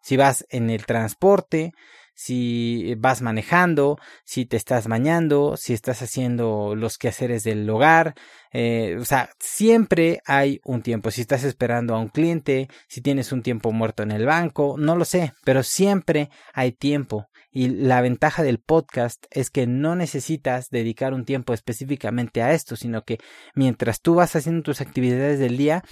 Si 0.03 0.17
vas 0.17 0.47
en 0.51 0.71
el 0.71 0.85
transporte, 0.85 1.73
si 2.19 2.97
vas 2.97 3.23
manejando, 3.23 3.97
si 4.25 4.45
te 4.45 4.57
estás 4.57 4.89
bañando, 4.89 5.57
si 5.57 5.73
estás 5.73 6.03
haciendo 6.03 6.75
los 6.75 6.99
quehaceres 6.99 7.45
del 7.45 7.71
hogar, 7.71 8.17
eh, 8.53 8.97
o 9.01 9.05
sea, 9.05 9.31
siempre 9.39 10.21
hay 10.27 10.61
un 10.65 10.83
tiempo. 10.83 11.13
Si 11.13 11.21
estás 11.21 11.45
esperando 11.45 11.95
a 11.95 12.01
un 12.01 12.09
cliente, 12.09 12.69
si 12.89 13.03
tienes 13.03 13.31
un 13.31 13.43
tiempo 13.43 13.71
muerto 13.71 14.03
en 14.03 14.11
el 14.11 14.27
banco, 14.27 14.75
no 14.77 14.97
lo 14.97 15.05
sé, 15.05 15.33
pero 15.45 15.63
siempre 15.63 16.29
hay 16.53 16.73
tiempo. 16.73 17.29
Y 17.53 17.69
la 17.69 18.01
ventaja 18.01 18.43
del 18.43 18.59
podcast 18.59 19.25
es 19.31 19.49
que 19.49 19.69
no 19.69 19.95
necesitas 19.95 20.71
dedicar 20.71 21.15
un 21.15 21.25
tiempo 21.25 21.55
específicamente 21.55 22.43
a 22.43 22.53
esto, 22.53 22.75
sino 22.75 23.05
que 23.05 23.19
mientras 23.55 24.01
tú 24.01 24.17
vas 24.17 24.35
haciendo 24.35 24.65
tus 24.65 24.81
actividades 24.81 25.39
del 25.39 25.57
día, 25.57 25.85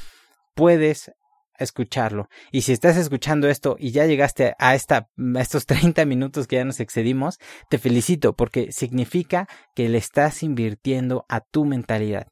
puedes 0.56 1.12
escucharlo. 1.58 2.28
Y 2.52 2.62
si 2.62 2.72
estás 2.72 2.96
escuchando 2.96 3.48
esto 3.48 3.76
y 3.78 3.90
ya 3.90 4.06
llegaste 4.06 4.54
a, 4.58 4.74
esta, 4.74 5.08
estos 5.38 5.66
30 5.66 6.04
minutos 6.04 6.46
que 6.46 6.56
ya 6.56 6.64
nos 6.64 6.80
excedimos, 6.80 7.38
te 7.68 7.78
felicito 7.78 8.34
porque 8.34 8.72
significa 8.72 9.48
que 9.74 9.88
le 9.88 9.98
estás 9.98 10.42
invirtiendo 10.42 11.24
a 11.28 11.40
tu 11.40 11.64
mentalidad. 11.64 12.28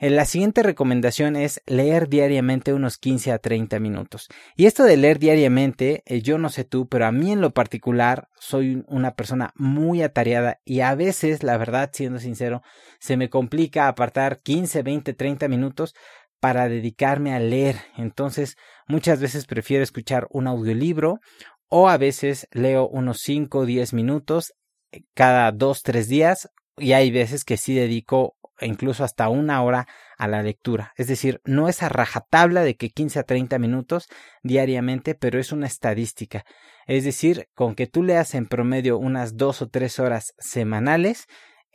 En 0.00 0.14
la 0.14 0.26
siguiente 0.26 0.62
recomendación 0.62 1.34
es 1.34 1.60
leer 1.66 2.08
diariamente 2.08 2.72
unos 2.72 2.98
15 2.98 3.32
a 3.32 3.38
30 3.38 3.80
minutos. 3.80 4.28
Y 4.54 4.66
esto 4.66 4.84
de 4.84 4.96
leer 4.96 5.18
diariamente, 5.18 6.04
eh, 6.06 6.22
yo 6.22 6.38
no 6.38 6.50
sé 6.50 6.62
tú, 6.62 6.86
pero 6.86 7.06
a 7.06 7.10
mí 7.10 7.32
en 7.32 7.40
lo 7.40 7.52
particular 7.52 8.28
soy 8.38 8.84
una 8.86 9.16
persona 9.16 9.52
muy 9.56 10.02
atareada 10.02 10.60
y 10.64 10.82
a 10.82 10.94
veces, 10.94 11.42
la 11.42 11.56
verdad, 11.56 11.90
siendo 11.92 12.20
sincero, 12.20 12.62
se 13.00 13.16
me 13.16 13.28
complica 13.28 13.88
apartar 13.88 14.40
15, 14.40 14.84
20, 14.84 15.14
30 15.14 15.48
minutos 15.48 15.96
para 16.40 16.68
dedicarme 16.68 17.34
a 17.34 17.40
leer. 17.40 17.76
Entonces, 17.96 18.56
muchas 18.86 19.20
veces 19.20 19.46
prefiero 19.46 19.82
escuchar 19.82 20.26
un 20.30 20.46
audiolibro 20.46 21.20
o 21.68 21.88
a 21.88 21.96
veces 21.98 22.48
leo 22.50 22.88
unos 22.88 23.18
5 23.20 23.58
o 23.58 23.66
10 23.66 23.92
minutos 23.92 24.54
eh, 24.92 25.02
cada 25.14 25.52
2, 25.52 25.82
3 25.82 26.08
días 26.08 26.48
y 26.76 26.92
hay 26.92 27.10
veces 27.10 27.44
que 27.44 27.56
sí 27.56 27.74
dedico 27.74 28.36
incluso 28.60 29.04
hasta 29.04 29.28
una 29.28 29.62
hora 29.62 29.86
a 30.16 30.26
la 30.26 30.42
lectura. 30.42 30.92
Es 30.96 31.06
decir, 31.06 31.40
no 31.44 31.68
es 31.68 31.82
a 31.82 31.88
rajatabla 31.88 32.62
de 32.62 32.76
que 32.76 32.90
15 32.90 33.20
a 33.20 33.22
30 33.22 33.58
minutos 33.58 34.08
diariamente, 34.42 35.14
pero 35.14 35.38
es 35.38 35.52
una 35.52 35.66
estadística. 35.66 36.44
Es 36.86 37.04
decir, 37.04 37.48
con 37.54 37.74
que 37.74 37.86
tú 37.86 38.02
leas 38.02 38.34
en 38.34 38.46
promedio 38.46 38.98
unas 38.98 39.36
2 39.36 39.62
o 39.62 39.68
3 39.68 39.98
horas 40.00 40.34
semanales, 40.38 41.26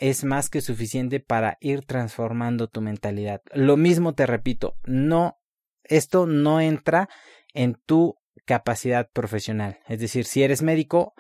es 0.04 0.26
más 0.26 0.50
que 0.50 0.60
suficiente 0.60 1.22
para 1.22 1.58
ir 1.62 1.86
transformando 1.86 2.68
tu 2.68 2.82
mentalidad. 2.82 3.42
Lo 3.54 3.78
mismo 3.78 4.14
te 4.14 4.26
repito, 4.26 4.76
no, 4.84 5.40
esto 5.86 6.28
no 6.28 6.60
entra 6.60 7.08
en 7.54 7.76
tu 7.86 8.18
capacidad 8.44 9.10
profesional. 9.14 9.80
Es 9.88 10.02
decir, 10.02 10.26
si 10.26 10.44
eres 10.44 10.62
médico, 10.62 11.14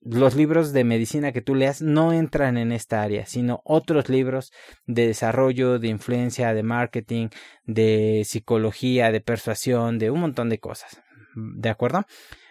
los 0.00 0.36
libros 0.36 0.72
de 0.72 0.84
medicina 0.84 1.32
que 1.32 1.42
tú 1.42 1.54
leas 1.54 1.82
no 1.82 2.14
entran 2.14 2.56
en 2.56 2.72
esta 2.72 3.02
área, 3.02 3.26
sino 3.26 3.60
otros 3.62 4.08
libros 4.08 4.52
de 4.86 5.06
desarrollo, 5.06 5.78
de 5.78 5.88
influencia, 5.88 6.54
de 6.54 6.62
marketing, 6.62 7.28
de 7.64 8.22
psicología, 8.24 9.12
de 9.12 9.20
persuasión, 9.20 9.98
de 9.98 10.10
un 10.10 10.20
montón 10.20 10.48
de 10.48 10.60
cosas. 10.60 11.02
¿De 11.34 11.68
acuerdo? 11.68 12.06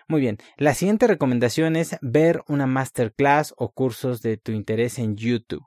Muy 0.10 0.22
bien, 0.22 0.40
la 0.58 0.74
siguiente 0.74 1.06
recomendación 1.06 1.76
es 1.76 1.96
ver 2.02 2.42
una 2.48 2.66
masterclass 2.66 3.54
o 3.58 3.70
cursos 3.72 4.24
de 4.24 4.38
tu 4.38 4.52
interés 4.54 4.98
en 4.98 5.16
YouTube. 5.16 5.64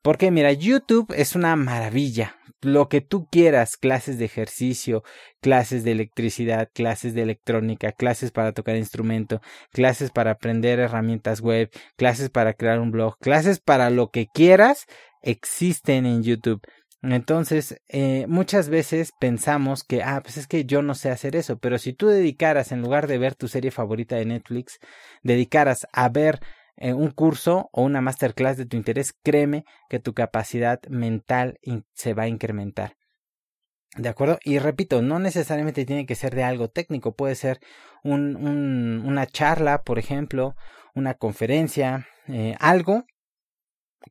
Porque 0.00 0.30
mira, 0.30 0.52
YouTube 0.52 1.12
es 1.12 1.34
una 1.34 1.56
maravilla. 1.56 2.36
Lo 2.60 2.88
que 2.88 3.00
tú 3.00 3.26
quieras, 3.32 3.76
clases 3.76 4.16
de 4.16 4.26
ejercicio, 4.26 5.02
clases 5.40 5.82
de 5.82 5.90
electricidad, 5.90 6.70
clases 6.72 7.14
de 7.14 7.22
electrónica, 7.22 7.90
clases 7.90 8.30
para 8.30 8.52
tocar 8.52 8.76
instrumento, 8.76 9.40
clases 9.72 10.12
para 10.12 10.30
aprender 10.30 10.78
herramientas 10.78 11.40
web, 11.40 11.68
clases 11.96 12.30
para 12.30 12.54
crear 12.54 12.78
un 12.78 12.92
blog, 12.92 13.18
clases 13.18 13.58
para 13.58 13.90
lo 13.90 14.12
que 14.12 14.28
quieras, 14.32 14.86
existen 15.20 16.06
en 16.06 16.22
YouTube. 16.22 16.62
Entonces, 17.02 17.80
eh, 17.88 18.26
muchas 18.28 18.68
veces 18.68 19.12
pensamos 19.18 19.84
que, 19.84 20.02
ah, 20.02 20.20
pues 20.22 20.36
es 20.36 20.46
que 20.46 20.66
yo 20.66 20.82
no 20.82 20.94
sé 20.94 21.10
hacer 21.10 21.34
eso, 21.34 21.58
pero 21.58 21.78
si 21.78 21.94
tú 21.94 22.08
dedicaras, 22.08 22.72
en 22.72 22.82
lugar 22.82 23.06
de 23.06 23.18
ver 23.18 23.34
tu 23.34 23.48
serie 23.48 23.70
favorita 23.70 24.16
de 24.16 24.26
Netflix, 24.26 24.78
dedicaras 25.22 25.86
a 25.92 26.10
ver 26.10 26.40
eh, 26.76 26.92
un 26.92 27.10
curso 27.10 27.70
o 27.72 27.82
una 27.82 28.02
masterclass 28.02 28.58
de 28.58 28.66
tu 28.66 28.76
interés, 28.76 29.14
créeme 29.22 29.64
que 29.88 29.98
tu 29.98 30.12
capacidad 30.12 30.80
mental 30.88 31.58
se 31.94 32.12
va 32.12 32.24
a 32.24 32.28
incrementar. 32.28 32.96
¿De 33.96 34.08
acuerdo? 34.08 34.38
Y 34.44 34.58
repito, 34.58 35.02
no 35.02 35.18
necesariamente 35.18 35.84
tiene 35.84 36.06
que 36.06 36.14
ser 36.14 36.34
de 36.34 36.44
algo 36.44 36.68
técnico, 36.68 37.16
puede 37.16 37.34
ser 37.34 37.60
un, 38.04 38.36
un, 38.36 39.02
una 39.04 39.26
charla, 39.26 39.82
por 39.82 39.98
ejemplo, 39.98 40.54
una 40.94 41.14
conferencia, 41.14 42.06
eh, 42.28 42.54
algo 42.60 43.04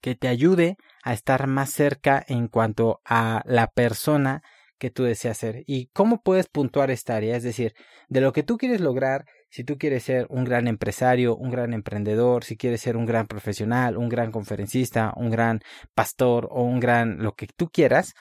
que 0.02 0.16
te 0.16 0.28
ayude 0.28 0.78
a 1.04 1.14
estar 1.14 1.48
más 1.48 1.72
cerca 1.72 2.24
en 2.28 2.48
cuanto 2.48 3.02
a 3.06 3.42
la 3.46 3.68
persona 3.68 4.42
que 4.78 4.90
tú 4.90 5.04
deseas 5.04 5.38
ser. 5.38 5.64
¿Y 5.68 5.88
cómo 5.88 6.22
puedes 6.22 6.48
puntuar 6.48 6.90
esta 6.90 7.16
área? 7.16 7.36
Es 7.36 7.44
decir, 7.44 7.74
de 8.08 8.22
lo 8.22 8.32
que 8.32 8.44
tú 8.44 8.58
quieres 8.58 8.82
lograr, 8.82 9.26
si 9.50 9.64
tú 9.64 9.78
quieres 9.78 10.04
ser 10.04 10.26
un 10.30 10.46
gran 10.46 10.68
empresario, 10.68 11.36
un 11.36 11.52
gran 11.52 11.74
emprendedor, 11.74 12.44
si 12.44 12.56
quieres 12.56 12.82
ser 12.82 12.96
un 12.96 13.06
gran 13.06 13.28
profesional, 13.28 13.98
un 13.98 14.10
gran 14.10 14.32
conferencista, 14.32 15.14
un 15.18 15.30
gran 15.30 15.60
pastor 15.94 16.48
o 16.50 16.64
un 16.64 16.80
gran 16.80 17.22
lo 17.22 17.34
que 17.34 17.48
tú 17.48 17.70
quieras, 17.70 18.14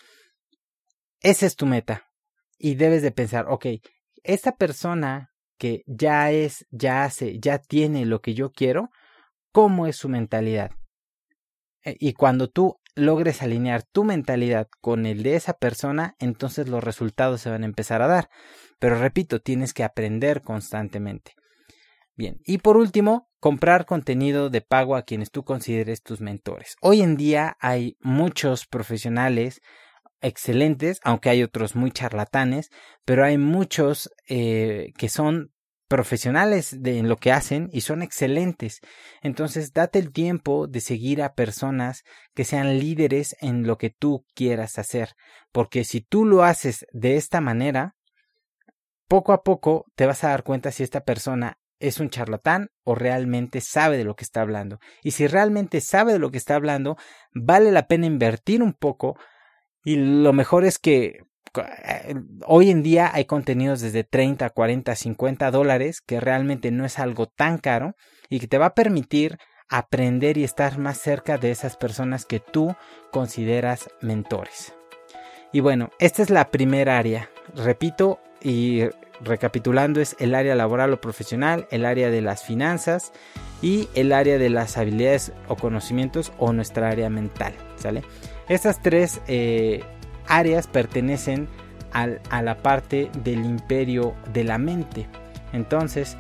esa 1.21 1.47
es 1.47 1.55
tu 1.55 1.67
meta. 1.67 2.09
Y 2.59 2.75
debes 2.75 3.03
de 3.03 3.13
pensar, 3.13 3.47
ok, 3.49 3.67
esta 4.25 4.57
persona 4.57 5.31
que 5.59 5.83
ya 5.87 6.31
es, 6.33 6.67
ya 6.71 7.05
hace, 7.05 7.39
ya 7.39 7.59
tiene 7.59 8.05
lo 8.05 8.21
que 8.21 8.35
yo 8.35 8.51
quiero, 8.51 8.91
¿cómo 9.53 9.87
es 9.87 9.97
su 9.97 10.09
mentalidad? 10.09 10.71
Eh, 11.85 11.97
y 11.99 12.13
cuando 12.13 12.49
tú 12.49 12.81
logres 12.95 13.43
alinear 13.43 13.83
tu 13.83 14.05
mentalidad 14.05 14.69
con 14.81 15.07
el 15.07 15.23
de 15.23 15.37
esa 15.37 15.55
persona, 15.55 16.15
entonces 16.19 16.69
los 16.69 16.83
resultados 16.83 17.41
se 17.41 17.51
van 17.51 17.63
a 17.63 17.67
empezar 17.67 18.03
a 18.03 18.09
dar. 18.09 18.29
Pero 18.79 18.99
repito, 18.99 19.41
tienes 19.41 19.73
que 19.73 19.85
aprender 19.85 20.43
constantemente. 20.43 21.35
Bien, 22.15 22.41
y 22.45 22.59
por 22.59 22.77
último, 22.77 23.29
comprar 23.39 23.87
contenido 23.87 24.51
de 24.51 24.61
pago 24.61 24.97
a 24.97 25.03
quienes 25.03 25.31
tú 25.31 25.45
consideres 25.45 26.03
tus 26.03 26.21
mentores. 26.21 26.75
Hoy 26.81 27.01
en 27.03 27.17
día 27.17 27.57
hay 27.61 27.97
muchos 28.01 28.67
profesionales 28.67 29.61
excelentes, 30.21 30.99
aunque 31.05 31.31
hay 31.31 31.45
otros 31.45 31.77
muy 31.77 31.93
charlatanes, 31.93 32.71
pero 33.05 33.25
hay 33.25 33.39
muchos 33.39 34.11
eh, 34.29 34.93
que 34.99 35.09
son 35.09 35.53
profesionales 35.89 36.77
de, 36.83 36.99
en 36.99 37.09
lo 37.09 37.17
que 37.17 37.33
hacen 37.33 37.69
y 37.73 37.81
son 37.81 38.03
excelentes. 38.03 38.81
Entonces, 39.23 39.73
date 39.73 39.99
el 39.99 40.13
tiempo 40.13 40.67
de 40.67 40.81
seguir 40.81 41.23
a 41.23 41.35
personas 41.35 42.05
que 42.35 42.45
sean 42.45 42.79
líderes 42.79 43.37
en 43.41 43.67
lo 43.67 43.79
que 43.79 43.91
tú 43.91 44.25
quieras 44.35 44.79
hacer, 44.79 45.15
porque 45.51 45.85
si 45.85 46.01
tú 46.01 46.25
lo 46.25 46.45
haces 46.45 46.87
de 46.93 47.17
esta 47.17 47.41
manera, 47.41 47.97
poco 49.09 49.33
a 49.33 49.43
poco 49.43 49.87
te 49.97 50.07
vas 50.07 50.23
a 50.23 50.29
dar 50.29 50.45
cuenta 50.45 50.71
si 50.71 50.83
esta 50.83 51.01
persona 51.01 51.59
es 51.81 52.01
un 52.01 52.11
charlatán 52.11 52.71
o 52.85 52.95
realmente 52.95 53.61
sabe 53.61 53.97
de 53.97 54.05
lo 54.05 54.15
que 54.15 54.25
está 54.25 54.43
hablando. 54.43 54.79
Y 55.03 55.13
si 55.13 55.27
realmente 55.27 55.81
sabe 55.81 56.13
de 56.13 56.19
lo 56.19 56.31
que 56.31 56.39
está 56.39 56.55
hablando, 56.55 56.97
vale 57.33 57.73
la 57.73 57.87
pena 57.87 58.07
invertir 58.07 58.63
un 58.63 58.75
poco 58.75 59.17
y 59.85 59.97
lo 59.97 60.33
mejor 60.33 60.65
es 60.65 60.79
que 60.79 61.21
hoy 62.47 62.71
en 62.71 62.83
día 62.83 63.11
hay 63.13 63.25
contenidos 63.25 63.81
desde 63.81 64.05
30, 64.05 64.51
40, 64.51 64.95
50 64.95 65.51
dólares 65.51 66.01
que 66.01 66.21
realmente 66.21 66.71
no 66.71 66.85
es 66.85 66.99
algo 66.99 67.27
tan 67.27 67.59
caro 67.59 67.95
y 68.29 68.41
que 68.41 68.49
te 68.49 68.59
va 68.59 68.67
a 68.67 68.75
permitir 68.75 69.39
aprender 69.69 70.39
y 70.39 70.45
estar 70.45 70.79
más 70.79 70.99
cerca 70.99 71.39
de 71.39 71.51
esas 71.51 71.77
personas 71.77 72.25
que 72.25 72.41
tú 72.41 72.75
consideras 73.11 73.91
mentores. 74.01 74.75
Y 75.53 75.61
bueno, 75.61 75.91
esta 75.99 76.23
es 76.23 76.31
la 76.31 76.51
primera 76.51 76.99
área. 76.99 77.31
Repito 77.55 78.21
y 78.43 78.83
recapitulando 79.21 80.01
es 80.01 80.17
el 80.19 80.35
área 80.35 80.55
laboral 80.55 80.93
o 80.93 81.01
profesional, 81.01 81.67
el 81.71 81.85
área 81.85 82.11
de 82.11 82.21
las 82.21 82.45
finanzas 82.45 83.13
y 83.63 83.89
el 83.95 84.13
área 84.13 84.39
de 84.39 84.51
las 84.51 84.77
habilidades 84.77 85.33
o 85.49 85.57
conocimientos 85.57 86.33
o 86.39 86.53
nuestra 86.53 86.89
área 86.89 87.11
mental. 87.11 87.55
¿Sale? 87.77 88.05
Estas 88.49 88.81
tres 88.83 89.21
eh, 89.27 89.83
áreas 90.29 90.67
pertenecen 90.67 91.49
a 91.93 92.43
la 92.43 92.57
parte 92.59 93.11
del 93.25 93.45
imperio 93.45 94.15
de 94.33 94.45
la 94.45 94.59
mente. 94.59 95.07
Entonces, 95.53 96.17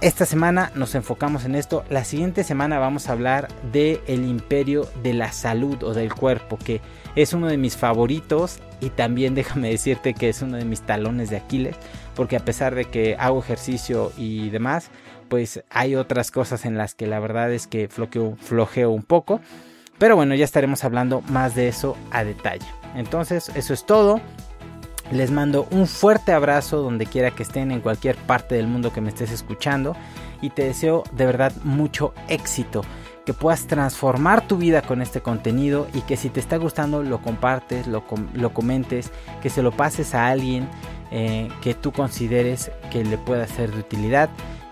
esta 0.00 0.26
semana 0.26 0.70
nos 0.74 0.94
enfocamos 0.94 1.46
en 1.46 1.54
esto. 1.54 1.82
La 1.88 2.04
siguiente 2.04 2.44
semana 2.44 2.78
vamos 2.78 3.08
a 3.08 3.12
hablar 3.12 3.48
de 3.72 4.02
el 4.06 4.26
imperio 4.26 4.86
de 5.02 5.14
la 5.14 5.32
salud 5.32 5.82
o 5.82 5.94
del 5.94 6.12
cuerpo, 6.12 6.58
que 6.58 6.82
es 7.16 7.32
uno 7.32 7.46
de 7.46 7.56
mis 7.56 7.76
favoritos 7.76 8.58
y 8.80 8.90
también 8.90 9.34
déjame 9.34 9.70
decirte 9.70 10.12
que 10.12 10.28
es 10.28 10.42
uno 10.42 10.58
de 10.58 10.66
mis 10.66 10.82
talones 10.82 11.30
de 11.30 11.38
Aquiles, 11.38 11.76
porque 12.14 12.36
a 12.36 12.44
pesar 12.44 12.74
de 12.74 12.84
que 12.84 13.16
hago 13.18 13.38
ejercicio 13.38 14.12
y 14.18 14.50
demás, 14.50 14.90
pues 15.30 15.64
hay 15.70 15.96
otras 15.96 16.30
cosas 16.30 16.66
en 16.66 16.76
las 16.76 16.94
que 16.94 17.06
la 17.06 17.18
verdad 17.18 17.50
es 17.52 17.66
que 17.66 17.88
flojeo 17.88 18.90
un 18.90 19.04
poco. 19.04 19.40
Pero 19.98 20.16
bueno, 20.16 20.34
ya 20.34 20.44
estaremos 20.44 20.84
hablando 20.84 21.22
más 21.28 21.54
de 21.54 21.68
eso 21.68 21.96
a 22.10 22.24
detalle. 22.24 22.66
Entonces, 22.94 23.50
eso 23.54 23.74
es 23.74 23.84
todo. 23.86 24.20
Les 25.12 25.30
mando 25.30 25.68
un 25.70 25.86
fuerte 25.86 26.32
abrazo 26.32 26.80
donde 26.80 27.06
quiera 27.06 27.30
que 27.30 27.42
estén 27.42 27.70
en 27.70 27.80
cualquier 27.80 28.16
parte 28.16 28.54
del 28.54 28.66
mundo 28.66 28.92
que 28.92 29.00
me 29.00 29.10
estés 29.10 29.30
escuchando 29.30 29.94
y 30.40 30.50
te 30.50 30.64
deseo 30.64 31.04
de 31.12 31.26
verdad 31.26 31.52
mucho 31.62 32.14
éxito, 32.28 32.82
que 33.26 33.34
puedas 33.34 33.66
transformar 33.66 34.46
tu 34.46 34.56
vida 34.56 34.82
con 34.82 35.02
este 35.02 35.20
contenido 35.20 35.86
y 35.94 36.00
que 36.02 36.16
si 36.16 36.30
te 36.30 36.40
está 36.40 36.56
gustando 36.56 37.02
lo 37.02 37.20
compartes, 37.20 37.86
lo, 37.86 38.04
comentes, 38.52 39.10
que 39.42 39.50
se 39.50 39.62
lo 39.62 39.72
pases 39.72 40.14
a 40.14 40.28
alguien 40.28 40.68
eh, 41.10 41.48
que 41.62 41.74
tú 41.74 41.92
consideres 41.92 42.70
que 42.90 43.04
le 43.04 43.18
pueda 43.18 43.46
ser 43.46 43.72
de 43.72 43.80
utilidad. 43.80 44.30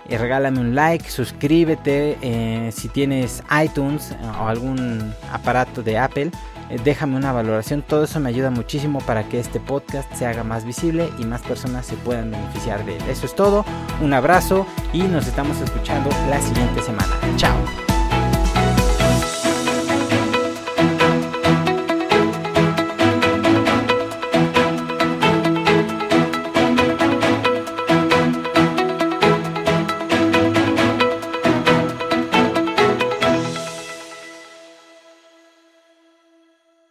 Y 0.08 0.16
regálame 0.16 0.60
un 0.60 0.74
like, 0.74 1.08
suscríbete 1.10 2.18
eh, 2.22 2.70
si 2.72 2.88
tienes 2.88 3.42
iTunes 3.64 4.14
o 4.40 4.48
algún 4.48 5.14
aparato 5.32 5.82
de 5.82 5.98
Apple 5.98 6.30
eh, 6.72 6.78
déjame 6.82 7.16
una 7.16 7.32
valoración, 7.32 7.82
todo 7.82 8.04
eso 8.04 8.18
me 8.18 8.30
ayuda 8.30 8.50
muchísimo 8.50 9.00
para 9.00 9.28
que 9.28 9.38
este 9.38 9.60
podcast 9.60 10.10
se 10.14 10.26
haga 10.26 10.42
más 10.42 10.64
visible 10.64 11.10
y 11.18 11.24
más 11.24 11.42
personas 11.42 11.86
se 11.86 11.96
puedan 11.96 12.30
beneficiar 12.30 12.84
de 12.86 12.96
él. 12.96 13.02
Eso 13.10 13.26
es 13.26 13.34
todo, 13.34 13.64
un 14.00 14.14
abrazo 14.14 14.66
y 14.92 15.02
nos 15.02 15.26
estamos 15.26 15.60
escuchando 15.60 16.08
la 16.30 16.40
siguiente 16.40 16.80
semana. 16.82 17.12
Chao. 17.36 17.81